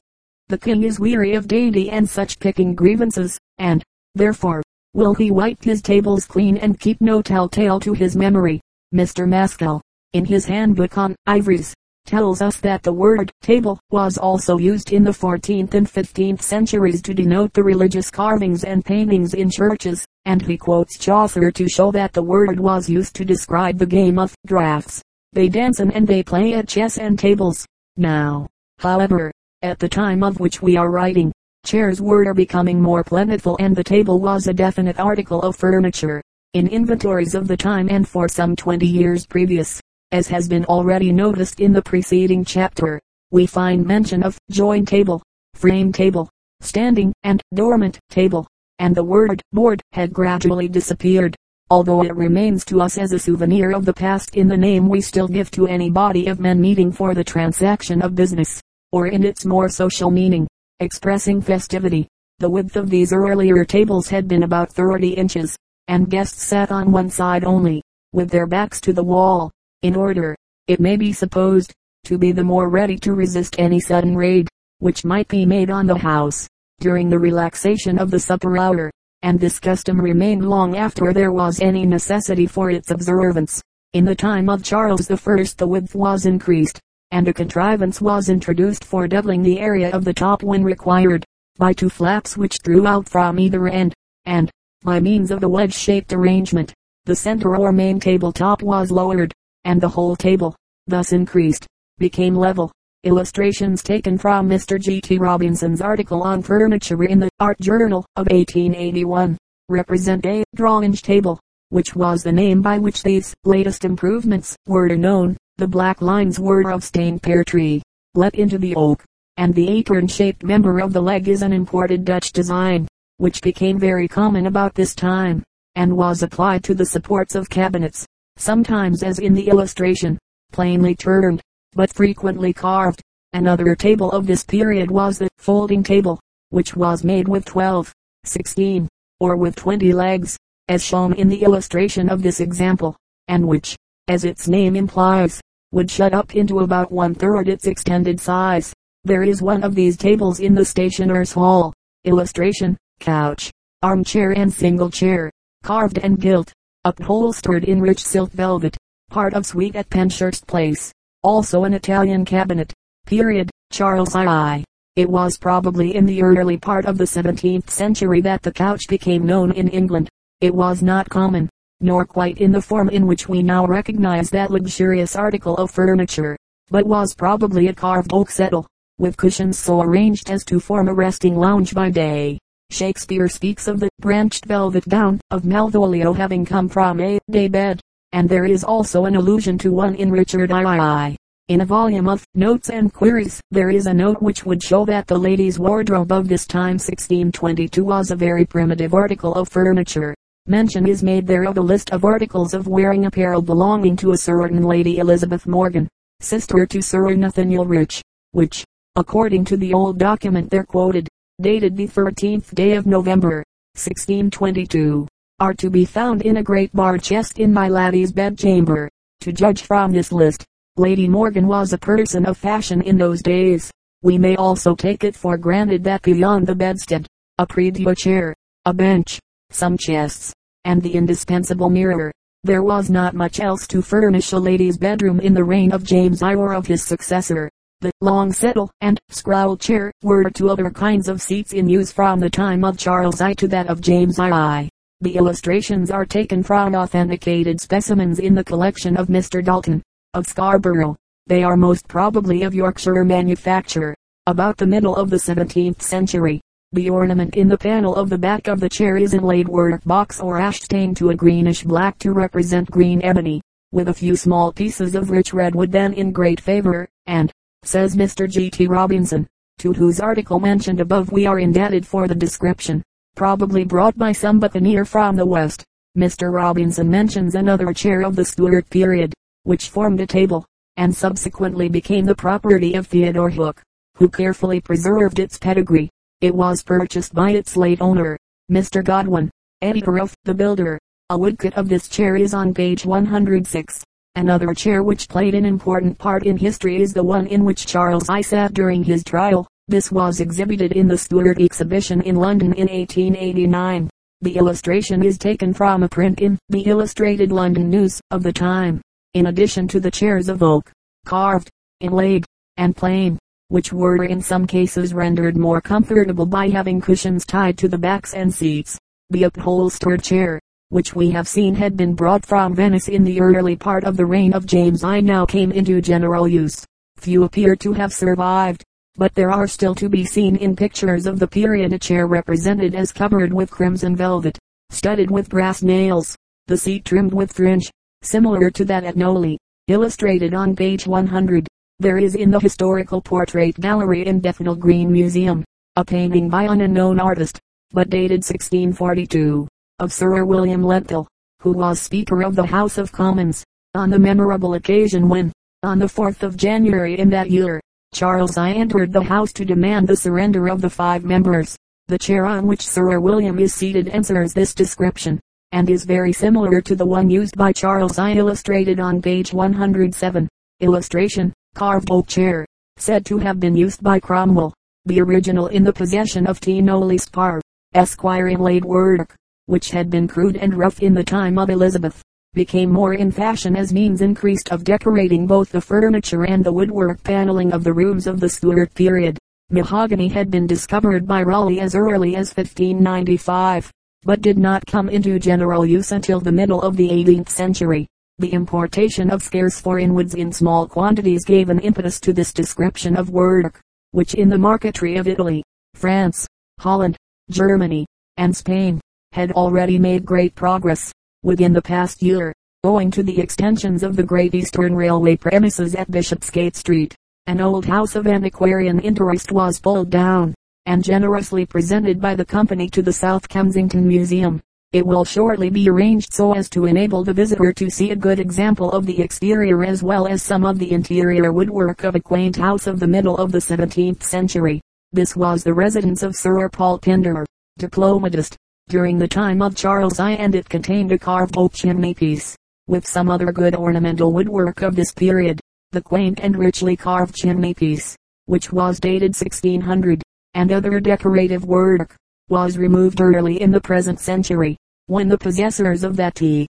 the 0.50 0.58
king 0.58 0.84
is 0.84 1.00
weary 1.00 1.36
of 1.36 1.48
dainty 1.48 1.90
and 1.90 2.10
such 2.10 2.40
picking 2.40 2.76
grievances, 2.76 3.38
and, 3.60 3.82
therefore, 4.14 4.62
will 4.94 5.14
he 5.14 5.32
wipe 5.32 5.64
his 5.64 5.82
tables 5.82 6.26
clean 6.26 6.58
and 6.58 6.80
keep 6.80 7.00
no 7.02 7.22
telltale 7.22 7.80
to 7.80 7.94
his 7.94 8.16
memory. 8.16 8.60
Mr. 8.94 9.28
Maskell, 9.28 9.82
in 10.12 10.26
his 10.26 10.46
handbook 10.46 10.98
on 10.98 11.16
ivories, 11.26 11.74
tells 12.06 12.42
us 12.42 12.58
that 12.58 12.84
the 12.84 12.94
word 12.94 13.32
table 13.42 13.80
was 13.90 14.18
also 14.18 14.58
used 14.58 14.92
in 14.92 15.04
the 15.04 15.12
14th 15.12 15.74
and 15.74 15.88
15th 15.88 16.42
centuries 16.42 17.02
to 17.02 17.14
denote 17.14 17.54
the 17.54 17.64
religious 17.64 18.12
carvings 18.12 18.64
and 18.64 18.86
paintings 18.86 19.34
in 19.34 19.50
churches, 19.50 20.06
and 20.26 20.42
he 20.42 20.58
quotes 20.58 20.98
Chaucer 20.98 21.52
to 21.52 21.70
show 21.70 21.92
that 21.92 22.14
the 22.14 22.24
word 22.24 22.60
was 22.60 22.90
used 22.90 23.16
to 23.16 23.26
describe 23.26 23.78
the 23.78 23.86
game 23.86 24.20
of 24.20 24.34
draughts. 24.46 25.02
They 25.34 25.50
dance 25.50 25.80
and 25.80 26.08
they 26.08 26.24
play 26.24 26.54
at 26.54 26.68
chess 26.68 26.98
and 26.98 27.18
tables. 27.18 27.66
Now, 27.98 28.48
however, 28.80 29.32
at 29.62 29.80
the 29.80 29.90
time 29.90 30.24
of 30.24 30.40
which 30.40 30.62
we 30.62 30.78
are 30.78 30.92
writing, 30.92 31.32
chairs 31.66 32.02
were 32.02 32.34
becoming 32.34 32.82
more 32.82 33.04
plentiful 33.04 33.58
and 33.60 33.76
the 33.76 33.84
table 33.84 34.20
was 34.20 34.48
a 34.48 34.54
definite 34.54 35.00
article 35.00 35.42
of 35.42 35.56
furniture. 35.56 36.22
In 36.54 36.68
inventories 36.68 37.34
of 37.34 37.48
the 37.48 37.58
time 37.58 37.88
and 37.90 38.08
for 38.08 38.28
some 38.28 38.56
20 38.56 38.86
years 38.86 39.26
previous, 39.26 39.82
as 40.14 40.28
has 40.28 40.48
been 40.48 40.64
already 40.66 41.12
noticed 41.12 41.60
in 41.60 41.74
the 41.74 41.82
preceding 41.82 42.46
chapter, 42.46 43.02
we 43.32 43.48
find 43.48 43.84
mention 43.84 44.22
of 44.22 44.38
join 44.52 44.86
table, 44.86 45.24
frame 45.56 45.92
table, 45.92 46.30
standing 46.62 47.12
and 47.24 47.42
dormant 47.56 47.98
table, 48.12 48.46
and 48.78 48.94
the 48.94 49.04
word 49.04 49.42
board 49.54 49.82
had 49.92 50.14
gradually 50.14 50.68
disappeared, 50.68 51.36
although 51.72 52.04
it 52.04 52.16
remains 52.16 52.64
to 52.64 52.80
us 52.80 53.00
as 53.00 53.12
a 53.12 53.18
souvenir 53.18 53.72
of 53.72 53.86
the 53.86 53.94
past 53.94 54.36
in 54.36 54.48
the 54.48 54.56
name 54.56 54.88
we 54.88 55.02
still 55.02 55.28
give 55.28 55.50
to 55.50 55.66
any 55.66 55.90
body 55.90 56.28
of 56.28 56.40
men 56.40 56.62
meeting 56.62 56.92
for 56.92 57.16
the 57.16 57.24
transaction 57.24 58.00
of 58.04 58.14
business, 58.14 58.62
or 58.92 59.08
in 59.08 59.24
its 59.24 59.46
more 59.46 59.68
social 59.68 60.12
meaning, 60.12 60.48
expressing 60.80 61.42
festivity. 61.42 62.08
The 62.38 62.52
width 62.52 62.76
of 62.76 62.92
these 62.92 63.14
earlier 63.14 63.66
tables 63.66 64.10
had 64.10 64.28
been 64.28 64.44
about 64.44 64.72
30 64.72 65.10
inches, 65.10 65.58
and 65.88 66.08
guests 66.08 66.44
sat 66.44 66.72
on 66.72 66.92
one 66.92 67.10
side 67.10 67.44
only, 67.44 67.82
with 68.12 68.30
their 68.30 68.46
backs 68.46 68.80
to 68.82 68.94
the 68.94 69.04
wall 69.04 69.50
in 69.84 69.96
order, 69.96 70.36
it 70.68 70.80
may 70.80 70.98
be 70.98 71.14
supposed, 71.14 71.74
to 72.06 72.18
be 72.18 72.32
the 72.32 72.44
more 72.44 72.70
ready 72.70 72.98
to 72.98 73.14
resist 73.14 73.56
any 73.60 73.80
sudden 73.80 74.16
raid, 74.16 74.48
which 74.80 75.06
might 75.06 75.28
be 75.28 75.46
made 75.46 75.70
on 75.70 75.86
the 75.86 75.98
house, 75.98 76.48
during 76.80 77.10
the 77.10 77.20
relaxation 77.20 78.00
of 78.00 78.10
the 78.10 78.20
supper 78.20 78.58
hour, 78.58 78.90
and 79.22 79.40
this 79.40 79.60
custom 79.60 80.00
remained 80.00 80.50
long 80.50 80.78
after 80.78 81.14
there 81.14 81.32
was 81.32 81.60
any 81.60 81.86
necessity 81.86 82.48
for 82.48 82.72
its 82.72 82.92
observance. 82.92 83.62
In 83.94 84.06
the 84.06 84.16
time 84.16 84.50
of 84.50 84.64
Charles 84.64 85.12
I 85.12 85.16
the 85.16 85.68
width 85.68 85.96
was 85.96 86.26
increased, 86.26 86.80
and 87.12 87.28
a 87.28 87.34
contrivance 87.34 88.02
was 88.02 88.30
introduced 88.30 88.84
for 88.84 89.08
doubling 89.08 89.44
the 89.44 89.60
area 89.60 89.92
of 89.92 90.04
the 90.04 90.14
top 90.14 90.44
when 90.44 90.64
required. 90.64 91.26
by 91.58 91.72
two 91.72 91.90
flaps 91.90 92.36
which 92.36 92.58
threw 92.64 92.88
out 92.88 93.08
from 93.08 93.40
either 93.40 93.68
end, 93.68 93.94
and, 94.26 94.50
by 94.82 95.00
means 95.00 95.30
of 95.30 95.40
the 95.40 95.48
wedge-shaped 95.48 96.12
arrangement, 96.12 96.74
the 97.06 97.16
center 97.16 97.56
or 97.56 97.72
main 97.72 98.00
table 98.00 98.32
top 98.32 98.64
was 98.64 98.90
lowered, 98.90 99.32
and 99.66 99.80
the 99.80 99.90
whole 99.90 100.16
table, 100.16 100.56
thus 100.88 101.14
increased, 101.14 101.66
became 101.98 102.36
level. 102.36 102.72
Illustrations 103.04 103.84
taken 103.84 104.18
from 104.18 104.48
Mr. 104.48 104.80
G. 104.80 105.02
T. 105.02 105.18
Robinson's 105.18 105.82
article 105.82 106.24
on 106.24 106.42
furniture 106.42 107.04
in 107.04 107.20
the 107.20 107.30
Art 107.40 107.60
Journal 107.60 108.06
of 108.16 108.28
1881, 108.28 109.38
represent 109.70 110.26
a 110.26 110.44
drawing 110.56 110.94
table, 110.94 111.40
which 111.70 111.96
was 111.96 112.24
the 112.24 112.32
name 112.32 112.62
by 112.62 112.78
which 112.78 113.04
these 113.04 113.34
latest 113.44 113.84
improvements 113.84 114.56
were 114.68 114.88
known. 114.96 115.36
The 115.58 115.68
black 115.68 116.02
lines 116.02 116.40
were 116.40 116.72
of 116.72 116.84
stained 116.84 117.22
pear 117.22 117.44
tree, 117.44 117.82
let 118.16 118.36
into 118.36 118.58
the 118.58 118.76
oak, 118.76 119.04
and 119.38 119.54
the 119.54 119.70
acorn-shaped 119.70 120.44
member 120.44 120.80
of 120.80 120.94
the 120.94 121.02
leg 121.02 121.28
is 121.28 121.42
an 121.42 121.52
imported 121.52 122.06
Dutch 122.06 122.32
design, 122.32 122.88
which 123.18 123.42
became 123.42 123.78
very 123.78 124.08
common 124.08 124.46
about 124.46 124.76
this 124.76 124.96
time, 124.96 125.44
and 125.76 125.98
was 125.98 126.24
applied 126.24 126.64
to 126.64 126.74
the 126.74 126.86
supports 126.86 127.36
of 127.36 127.50
cabinets, 127.50 128.06
sometimes 128.38 129.04
as 129.04 129.20
in 129.20 129.34
the 129.34 129.48
illustration, 129.48 130.18
plainly 130.52 130.96
turned, 130.96 131.42
but 131.74 131.94
frequently 131.94 132.54
carved. 132.54 133.02
Another 133.34 133.76
table 133.76 134.12
of 134.12 134.28
this 134.28 134.44
period 134.44 134.92
was 134.92 135.18
the 135.18 135.30
folding 135.38 135.84
table, 135.84 136.20
which 136.50 136.76
was 136.76 137.04
made 137.04 137.28
with 137.28 137.46
12, 137.46 137.92
16, 138.26 138.88
or 139.20 139.36
with 139.36 139.56
20 139.56 139.92
legs, 139.94 140.38
as 140.68 140.84
shown 140.84 141.14
in 141.14 141.28
the 141.28 141.44
illustration 141.44 142.10
of 142.10 142.22
this 142.22 142.40
example, 142.40 142.96
and 143.28 143.48
which, 143.48 143.76
as 144.08 144.24
its 144.24 144.48
name 144.48 144.76
implies, 144.76 145.42
would 145.72 145.90
shut 145.90 146.14
up 146.14 146.36
into 146.36 146.60
about 146.60 146.92
one 146.92 147.16
third 147.16 147.50
its 147.50 147.66
extended 147.66 148.20
size. 148.20 148.74
There 149.04 149.24
is 149.24 149.42
one 149.42 149.64
of 149.64 149.76
these 149.76 149.98
tables 149.98 150.40
in 150.40 150.54
the 150.54 150.64
stationer's 150.64 151.32
hall. 151.34 151.74
Illustration, 152.04 152.78
couch, 153.00 153.52
armchair 153.82 154.32
and 154.32 154.54
single 154.54 154.90
chair, 154.90 155.32
carved 155.64 155.98
and 155.98 156.20
gilt, 156.20 156.54
upholstered 156.86 157.64
in 157.64 157.82
rich 157.82 158.04
silk 158.04 158.32
velvet, 158.32 158.78
part 159.10 159.34
of 159.34 159.46
suite 159.46 159.76
at 159.76 159.90
Penshurst 159.90 160.46
Place 160.48 160.94
also 161.24 161.64
an 161.64 161.74
Italian 161.74 162.26
cabinet. 162.26 162.74
Period, 163.06 163.50
Charles 163.72 164.14
II. 164.16 164.64
It 164.96 165.10
was 165.10 165.38
probably 165.38 165.96
in 165.96 166.06
the 166.06 166.22
early 166.22 166.58
part 166.58 166.86
of 166.86 166.98
the 166.98 167.06
17th 167.06 167.70
century 167.70 168.22
that 168.22 168.42
the 168.42 168.52
couch 168.52 168.88
became 168.90 169.26
known 169.26 169.52
in 169.54 169.70
England. 169.70 170.10
It 170.42 170.54
was 170.54 170.84
not 170.84 171.10
common, 171.10 171.50
nor 171.80 172.06
quite 172.06 172.40
in 172.40 172.52
the 172.52 172.62
form 172.62 172.90
in 172.90 173.08
which 173.08 173.30
we 173.30 173.42
now 173.42 173.66
recognize 173.66 174.30
that 174.32 174.52
luxurious 174.52 175.16
article 175.16 175.56
of 175.56 175.72
furniture, 175.72 176.38
but 176.70 176.86
was 176.86 177.16
probably 177.16 177.70
a 177.70 177.74
carved 177.74 178.14
oak 178.14 178.30
settle, 178.30 178.68
with 178.98 179.18
cushions 179.18 179.58
so 179.58 179.82
arranged 179.82 180.30
as 180.30 180.44
to 180.44 180.60
form 180.60 180.90
a 180.90 180.94
resting 180.94 181.38
lounge 181.38 181.74
by 181.74 181.90
day. 181.90 182.38
Shakespeare 182.70 183.28
speaks 183.28 183.68
of 183.68 183.80
the 183.80 183.90
branched 184.00 184.46
velvet 184.46 184.88
gown 184.90 185.20
of 185.32 185.44
Malvolio 185.44 186.16
having 186.16 186.46
come 186.46 186.68
from 186.68 187.00
a 187.00 187.20
day 187.30 187.48
bed, 187.48 187.80
and 188.12 188.28
there 188.28 188.46
is 188.46 188.64
also 188.64 189.06
an 189.06 189.16
allusion 189.16 189.58
to 189.60 189.72
one 189.72 189.96
in 189.96 190.12
Richard 190.12 190.52
II. 190.52 191.16
In 191.50 191.62
a 191.62 191.66
volume 191.66 192.08
of 192.08 192.24
Notes 192.36 192.70
and 192.70 192.94
Queries, 192.94 193.42
there 193.52 193.70
is 193.70 193.86
a 193.86 193.94
note 193.94 194.22
which 194.22 194.46
would 194.46 194.64
show 194.64 194.86
that 194.86 195.08
the 195.08 195.18
lady's 195.18 195.60
wardrobe 195.60 196.12
of 196.12 196.28
this 196.28 196.48
time 196.48 196.80
1622 196.80 197.84
was 197.84 198.12
a 198.12 198.16
very 198.16 198.46
primitive 198.46 198.94
article 198.94 199.34
of 199.36 199.50
furniture. 199.50 200.16
Mention 200.48 200.88
is 200.88 201.04
made 201.04 201.28
there 201.28 201.44
of 201.44 201.58
a 201.58 201.62
list 201.62 201.92
of 201.92 202.06
articles 202.06 202.54
of 202.54 202.68
wearing 202.68 203.06
apparel 203.06 203.42
belonging 203.42 203.96
to 203.98 204.14
a 204.14 204.18
certain 204.18 204.64
Lady 204.64 205.00
Elizabeth 205.00 205.46
Morgan, 205.46 205.88
sister 206.22 206.66
to 206.66 206.82
Sir 206.82 207.14
Nathaniel 207.14 207.66
Rich, 207.66 208.02
which, 208.32 208.64
according 208.96 209.46
to 209.46 209.58
the 209.58 209.74
old 209.74 210.00
document 210.00 210.50
there 210.50 210.64
quoted, 210.64 211.08
dated 211.44 211.76
the 211.76 211.86
13th 211.86 212.56
day 212.56 212.72
of 212.72 212.86
November, 212.86 213.44
1622 213.76 215.06
are 215.42 215.54
to 215.54 215.70
be 215.70 215.84
found 215.84 216.22
in 216.22 216.38
a 216.38 216.44
great 216.44 216.74
bar 216.74 216.98
chest 216.98 217.38
in 217.38 217.52
my 217.52 217.68
lady's 217.68 218.14
bedchamber. 218.14 218.90
To 219.20 219.34
judge 219.34 219.64
from 219.64 219.92
this 219.92 220.14
list, 220.14 220.46
Lady 220.78 221.06
Morgan 221.06 221.46
was 221.46 221.74
a 221.74 221.78
person 221.78 222.26
of 222.26 222.38
fashion 222.38 222.82
in 222.82 222.98
those 222.98 223.22
days. 223.22 223.70
We 224.04 224.18
may 224.18 224.38
also 224.38 224.74
take 224.74 225.04
it 225.04 225.18
for 225.18 225.38
granted 225.38 225.84
that 225.84 226.04
beyond 226.04 226.48
the 226.48 226.56
bedstead, 226.56 227.08
a 227.38 227.46
prie-dieu 227.46 227.94
chair, 227.94 228.34
a 228.64 228.74
bench, 228.74 229.20
some 229.50 229.78
chests, 229.78 230.32
and 230.64 230.82
the 230.82 230.94
indispensable 230.94 231.70
mirror, 231.70 232.14
there 232.46 232.64
was 232.64 232.90
not 232.90 233.16
much 233.16 233.42
else 233.42 233.68
to 233.68 233.82
furnish 233.82 234.32
a 234.32 234.40
lady's 234.40 234.78
bedroom 234.78 235.20
in 235.20 235.34
the 235.34 235.44
reign 235.44 235.74
of 235.74 235.84
James 235.84 236.24
I 236.24 236.36
or 236.36 236.54
of 236.54 236.68
his 236.68 236.86
successor. 236.86 237.50
The 237.84 237.92
long 238.00 238.32
settle 238.32 238.72
and 238.80 238.98
scroll 239.10 239.58
chair 239.58 239.92
were 240.04 240.30
two 240.30 240.50
other 240.50 240.70
kinds 240.70 241.10
of 241.10 241.22
seats 241.22 241.52
in 241.52 241.68
use 241.68 241.92
from 241.92 242.22
the 242.22 242.30
time 242.30 242.64
of 242.64 242.78
Charles 242.78 243.20
I 243.20 243.34
to 243.34 243.48
that 243.50 243.68
of 243.68 243.82
James 243.82 244.20
I. 244.20 244.70
The 245.02 245.18
illustrations 245.18 245.92
are 245.92 246.06
taken 246.06 246.44
from 246.44 246.76
authenticated 246.76 247.60
specimens 247.60 248.20
in 248.20 248.36
the 248.36 248.44
collection 248.46 248.96
of 248.96 249.10
Mr. 249.10 249.44
Dalton, 249.44 249.84
of 250.14 250.26
Scarborough. 250.26 250.96
They 251.28 251.44
are 251.44 251.58
most 251.58 251.86
probably 251.90 252.44
of 252.44 252.56
Yorkshire 252.56 253.04
manufacture. 253.04 253.94
About 254.28 254.56
the 254.56 254.66
middle 254.66 254.96
of 254.96 255.10
the 255.10 255.18
17th 255.18 255.82
century, 255.82 256.40
the 256.72 256.90
ornament 256.90 257.36
in 257.36 257.50
the 257.50 257.58
panel 257.58 257.98
of 257.98 258.10
the 258.10 258.18
back 258.18 258.48
of 258.48 258.62
the 258.62 258.70
chair 258.70 258.96
is 258.96 259.14
inlaid 259.14 259.50
work 259.50 259.84
box 259.84 260.22
or 260.22 260.40
ash 260.40 260.62
stained 260.62 260.96
to 260.96 261.10
a 261.10 261.16
greenish 261.16 261.64
black 261.64 262.00
to 262.00 262.14
represent 262.14 262.72
green 262.72 263.04
ebony, 263.04 263.42
with 263.74 263.90
a 263.90 263.94
few 263.94 264.16
small 264.16 264.54
pieces 264.54 264.96
of 264.96 265.10
rich 265.10 265.34
redwood 265.34 265.74
then 265.74 265.92
in 265.92 266.14
great 266.14 266.40
favor, 266.40 266.88
and, 267.08 267.30
says 267.64 267.96
Mr. 267.96 268.30
G. 268.30 268.50
T. 268.50 268.68
Robinson, 268.68 269.28
to 269.60 269.74
whose 269.74 270.00
article 270.00 270.40
mentioned 270.40 270.80
above 270.80 271.12
we 271.12 271.26
are 271.26 271.40
indebted 271.40 271.86
for 271.86 272.08
the 272.08 272.16
description, 272.16 272.84
probably 273.16 273.64
brought 273.64 273.98
by 273.98 274.12
some 274.12 274.40
buccaneer 274.40 274.86
from 274.86 275.16
the 275.16 275.26
west. 275.26 275.64
Mr. 275.98 276.34
Robinson 276.34 276.90
mentions 276.90 277.36
another 277.36 277.72
chair 277.74 278.02
of 278.02 278.16
the 278.16 278.26
Stuart 278.26 278.70
period, 278.70 279.14
which 279.44 279.70
formed 279.70 280.00
a 280.00 280.08
table, 280.08 280.46
and 280.78 280.96
subsequently 280.96 281.70
became 281.70 282.06
the 282.06 282.16
property 282.16 282.74
of 282.74 282.88
Theodore 282.88 283.30
Hook, 283.30 283.62
who 283.96 284.10
carefully 284.10 284.60
preserved 284.60 285.20
its 285.20 285.38
pedigree. 285.38 285.90
It 286.22 286.34
was 286.34 286.64
purchased 286.64 287.14
by 287.14 287.32
its 287.32 287.56
late 287.56 287.82
owner, 287.82 288.18
Mr. 288.52 288.84
Godwin, 288.84 289.30
editor 289.62 290.00
of 290.00 290.16
The 290.24 290.34
Builder. 290.34 290.80
A 291.10 291.18
woodcut 291.18 291.54
of 291.56 291.70
this 291.70 291.88
chair 291.88 292.16
is 292.16 292.34
on 292.34 292.54
page 292.54 292.86
106. 292.86 293.84
Another 294.16 294.54
chair 294.54 294.84
which 294.84 295.10
played 295.10 295.34
an 295.34 295.44
important 295.44 295.98
part 295.98 296.28
in 296.28 296.38
history 296.38 296.80
is 296.80 296.94
the 296.94 297.04
one 297.04 297.26
in 297.26 297.44
which 297.44 297.66
Charles 297.66 298.10
I 298.10 298.22
sat 298.22 298.54
during 298.54 298.84
his 298.84 299.04
trial. 299.04 299.48
This 299.68 299.92
was 299.92 300.20
exhibited 300.20 300.74
in 300.74 300.88
the 300.88 300.98
Stuart 300.98 301.42
exhibition 301.42 302.00
in 302.04 302.16
London 302.16 302.54
in 302.54 302.68
1889. 302.68 303.90
The 304.22 304.38
illustration 304.38 305.04
is 305.04 305.18
taken 305.18 305.52
from 305.52 305.82
a 305.82 305.90
print 305.90 306.20
in 306.20 306.38
the 306.50 306.62
Illustrated 306.62 307.32
London 307.32 307.72
News 307.72 308.00
of 308.12 308.22
the 308.22 308.32
time. 308.32 308.82
In 309.16 309.28
addition 309.28 309.68
to 309.70 309.80
the 309.80 309.92
chairs 309.92 310.30
of 310.30 310.44
oak, 310.44 310.72
carved, 311.06 311.50
inlaid, 311.80 312.24
and 312.58 312.76
plain, 312.76 313.18
which 313.48 313.74
were 313.74 314.04
in 314.04 314.22
some 314.22 314.46
cases 314.46 314.94
rendered 314.94 315.38
more 315.38 315.60
comfortable 315.60 316.28
by 316.28 316.50
having 316.50 316.80
cushions 316.80 317.26
tied 317.26 317.58
to 317.58 317.68
the 317.68 317.80
backs 317.80 318.14
and 318.14 318.32
seats, 318.32 318.78
the 319.10 319.24
upholstered 319.24 320.04
chair, 320.04 320.40
which 320.74 320.96
we 320.96 321.12
have 321.12 321.28
seen 321.28 321.56
had 321.56 321.78
been 321.78 321.94
brought 321.94 322.26
from 322.26 322.54
Venice 322.54 322.90
in 322.90 323.04
the 323.04 323.22
early 323.22 323.56
part 323.56 323.84
of 323.84 323.96
the 323.96 324.06
reign 324.06 324.34
of 324.34 324.46
James 324.46 324.84
I 324.84 325.00
now 325.00 325.26
came 325.26 325.52
into 325.52 325.80
general 325.82 326.28
use. 326.28 326.66
Few 326.98 327.24
appear 327.24 327.56
to 327.58 327.74
have 327.74 327.94
survived 327.94 328.66
but 328.96 329.16
there 329.16 329.32
are 329.32 329.48
still 329.48 329.74
to 329.74 329.90
be 329.90 330.06
seen 330.06 330.36
in 330.36 330.56
pictures 330.56 331.08
of 331.08 331.18
the 331.18 331.28
period 331.28 331.74
a 331.74 331.80
chair 331.80 332.06
represented 332.06 332.76
as 332.76 332.92
covered 332.92 333.34
with 333.34 333.50
crimson 333.50 333.96
velvet, 333.96 334.38
studded 334.70 335.10
with 335.10 335.30
brass 335.30 335.64
nails, 335.64 336.16
the 336.46 336.56
seat 336.56 336.86
trimmed 336.86 337.14
with 337.14 337.34
fringe, 337.34 337.72
similar 338.04 338.52
to 338.52 338.64
that 338.66 338.84
at 338.84 338.96
Knowle, 338.96 339.36
illustrated 339.68 340.36
on 340.36 340.56
page 340.56 340.86
100. 340.86 341.48
There 341.80 341.98
is 341.98 342.14
in 342.14 342.30
the 342.30 342.40
Historical 342.40 343.02
Portrait 343.02 343.60
Gallery 343.60 344.06
in 344.06 344.20
Bethnal 344.20 344.56
Green 344.56 344.92
Museum, 344.92 345.44
a 345.76 345.84
painting 345.84 346.30
by 346.30 346.44
an 346.44 346.62
unknown 346.62 347.00
artist, 347.00 347.40
but 347.72 347.90
dated 347.90 348.24
1642, 348.24 349.48
of 349.84 349.92
Sir 349.92 350.24
William 350.24 350.62
Lenthal, 350.62 351.06
who 351.42 351.52
was 351.52 351.82
Speaker 351.82 352.24
of 352.24 352.38
the 352.38 352.46
House 352.46 352.78
of 352.78 352.94
Commons, 352.94 353.44
on 353.76 353.90
the 353.90 354.00
memorable 354.00 354.54
occasion 354.54 355.10
when, 355.10 355.34
on 355.62 355.78
the 355.78 355.88
4th 355.88 356.24
of 356.24 356.38
January 356.38 356.98
in 356.98 357.10
that 357.10 357.30
year, 357.30 357.60
Charles 357.94 358.38
I 358.38 358.52
entered 358.52 358.94
the 358.94 359.04
house 359.04 359.34
to 359.34 359.44
demand 359.44 359.90
the 359.90 359.98
surrender 359.98 360.48
of 360.48 360.62
the 360.62 360.70
five 360.70 361.04
members. 361.04 361.58
The 361.90 361.98
chair 361.98 362.26
on 362.26 362.48
which 362.48 362.66
Sir 362.66 362.98
William 363.02 363.40
is 363.40 363.54
seated 363.54 363.90
answers 363.90 364.34
this 364.34 364.56
description, 364.56 365.20
and 365.52 365.70
is 365.70 365.84
very 365.84 366.14
similar 366.14 366.62
to 366.62 366.76
the 366.78 366.86
one 366.86 367.10
used 367.10 367.36
by 367.36 367.52
Charles 367.52 368.00
I 368.00 368.14
illustrated 368.14 368.80
on 368.80 369.02
page 369.02 369.34
107. 369.34 370.30
Illustration, 370.62 371.34
carved 371.56 371.92
oak 371.92 372.08
chair, 372.08 372.46
said 372.78 373.06
to 373.08 373.18
have 373.18 373.42
been 373.42 373.58
used 373.58 373.84
by 373.84 374.00
Cromwell. 374.00 374.54
The 374.86 375.02
original 375.02 375.48
in 375.48 375.66
the 375.66 375.74
possession 375.74 376.26
of 376.26 376.40
T. 376.40 376.62
Knowle 376.62 376.98
Spar, 376.98 377.42
Esquire 377.74 378.30
inlaid 378.30 378.64
work, 378.64 379.14
which 379.46 379.72
had 379.72 379.90
been 379.90 380.08
crude 380.08 380.38
and 380.38 380.56
rough 380.56 380.82
in 380.82 380.94
the 380.94 381.04
time 381.04 381.38
of 381.38 381.50
Elizabeth 381.50 382.02
became 382.34 382.72
more 382.72 382.96
in 382.96 383.12
fashion 383.12 383.56
as 383.56 383.72
means 383.72 384.02
increased 384.02 384.52
of 384.52 384.64
decorating 384.64 385.28
both 385.28 385.52
the 385.52 385.62
furniture 385.62 386.26
and 386.26 386.44
the 386.44 386.52
woodwork 386.52 387.04
paneling 387.04 387.52
of 387.54 387.64
the 387.64 387.74
rooms 387.74 388.08
of 388.08 388.20
the 388.20 388.30
Stuart 388.30 388.74
period. 388.74 389.20
Mahogany 389.52 390.08
had 390.08 390.32
been 390.32 390.48
discovered 390.48 391.06
by 391.06 391.22
Raleigh 391.22 391.60
as 391.60 391.76
early 391.76 392.16
as 392.16 392.36
1595, 392.36 393.72
but 394.04 394.22
did 394.22 394.40
not 394.40 394.66
come 394.66 394.90
into 394.90 395.20
general 395.20 395.64
use 395.64 395.92
until 395.92 396.20
the 396.20 396.32
middle 396.32 396.62
of 396.62 396.76
the 396.76 396.90
18th 396.90 397.30
century. 397.30 397.86
The 398.18 398.34
importation 398.34 399.12
of 399.12 399.22
scarce 399.22 399.60
foreign 399.60 399.94
woods 399.94 400.16
in 400.16 400.32
small 400.32 400.68
quantities 400.68 401.26
gave 401.26 401.50
an 401.50 401.60
impetus 401.60 402.00
to 402.02 402.14
this 402.14 402.34
description 402.34 402.96
of 402.96 403.12
work, 403.12 403.60
which 403.92 404.16
in 404.16 404.30
the 404.30 404.38
marquetry 404.38 404.98
of 404.98 405.08
Italy, 405.08 405.44
France, 405.76 406.28
Holland, 406.60 406.98
Germany, 407.30 407.86
and 408.18 408.36
Spain, 408.36 408.82
had 409.14 409.32
already 409.34 409.78
made 409.78 410.04
great 410.04 410.34
progress. 410.34 410.92
Within 411.22 411.54
the 411.54 411.62
past 411.62 412.02
year, 412.02 412.34
owing 412.64 412.90
to 412.90 413.04
the 413.04 413.20
extensions 413.20 413.84
of 413.84 413.96
the 413.96 414.04
Great 414.04 414.34
Eastern 414.34 414.74
Railway 414.76 415.16
premises 415.16 415.76
at 415.76 415.92
Bishopsgate 415.92 416.56
Street, 416.56 416.96
an 417.28 417.40
old 417.40 417.64
house 417.66 417.96
of 417.96 418.08
antiquarian 418.08 418.80
interest 418.80 419.32
was 419.32 419.60
pulled 419.60 419.92
down, 419.92 420.34
and 420.66 420.84
generously 420.84 421.46
presented 421.46 422.02
by 422.02 422.16
the 422.16 422.26
company 422.26 422.68
to 422.70 422.82
the 422.82 422.92
South 422.92 423.30
Kensington 423.30 423.88
Museum. 423.88 424.42
It 424.72 424.86
will 424.86 425.06
shortly 425.06 425.52
be 425.52 425.70
arranged 425.70 426.12
so 426.12 426.34
as 426.34 426.50
to 426.50 426.66
enable 426.66 427.04
the 427.04 427.14
visitor 427.14 427.54
to 427.54 427.70
see 427.70 427.92
a 427.92 427.96
good 427.96 428.20
example 428.20 428.72
of 428.72 428.88
the 428.88 429.00
exterior 429.00 429.64
as 429.64 429.84
well 429.84 430.08
as 430.08 430.24
some 430.24 430.44
of 430.44 430.58
the 430.58 430.72
interior 430.72 431.32
woodwork 431.32 431.84
of 431.84 431.94
a 431.94 432.00
quaint 432.00 432.38
house 432.38 432.66
of 432.66 432.80
the 432.80 432.88
middle 432.88 433.16
of 433.18 433.32
the 433.32 433.38
17th 433.38 434.02
century. 434.02 434.60
This 434.92 435.16
was 435.16 435.44
the 435.44 435.54
residence 435.54 436.02
of 436.02 436.16
Sir 436.16 436.50
Paul 436.50 436.80
Pindar, 436.80 437.24
diplomatist, 437.60 438.36
during 438.70 438.98
the 438.98 439.08
time 439.08 439.42
of 439.42 439.56
Charles 439.56 440.00
I 440.00 440.12
and 440.12 440.34
it 440.34 440.50
contained 440.50 440.92
a 440.92 440.98
carved 440.98 441.38
oak 441.38 441.54
chimney 441.54 441.94
piece, 441.94 442.36
with 442.68 442.88
some 442.88 443.10
other 443.10 443.32
good 443.32 443.56
ornamental 443.56 444.12
woodwork 444.12 444.62
of 444.62 444.76
this 444.76 444.92
period. 444.92 445.40
The 445.72 445.82
quaint 445.82 446.20
and 446.22 446.38
richly 446.38 446.76
carved 446.76 447.16
chimney 447.16 447.54
piece, 447.54 447.96
which 448.26 448.52
was 448.52 448.80
dated 448.80 449.16
1600, 449.16 450.02
and 450.34 450.52
other 450.52 450.80
decorative 450.80 451.46
work, 451.46 451.96
was 452.30 452.58
removed 452.58 453.02
early 453.02 453.42
in 453.42 453.52
the 453.52 453.62
present 453.62 454.00
century, 454.00 454.58
when 454.88 455.08
the 455.08 455.18
possessors 455.18 455.84
of 455.84 455.96
that 455.98 456.16
tea 456.16 456.48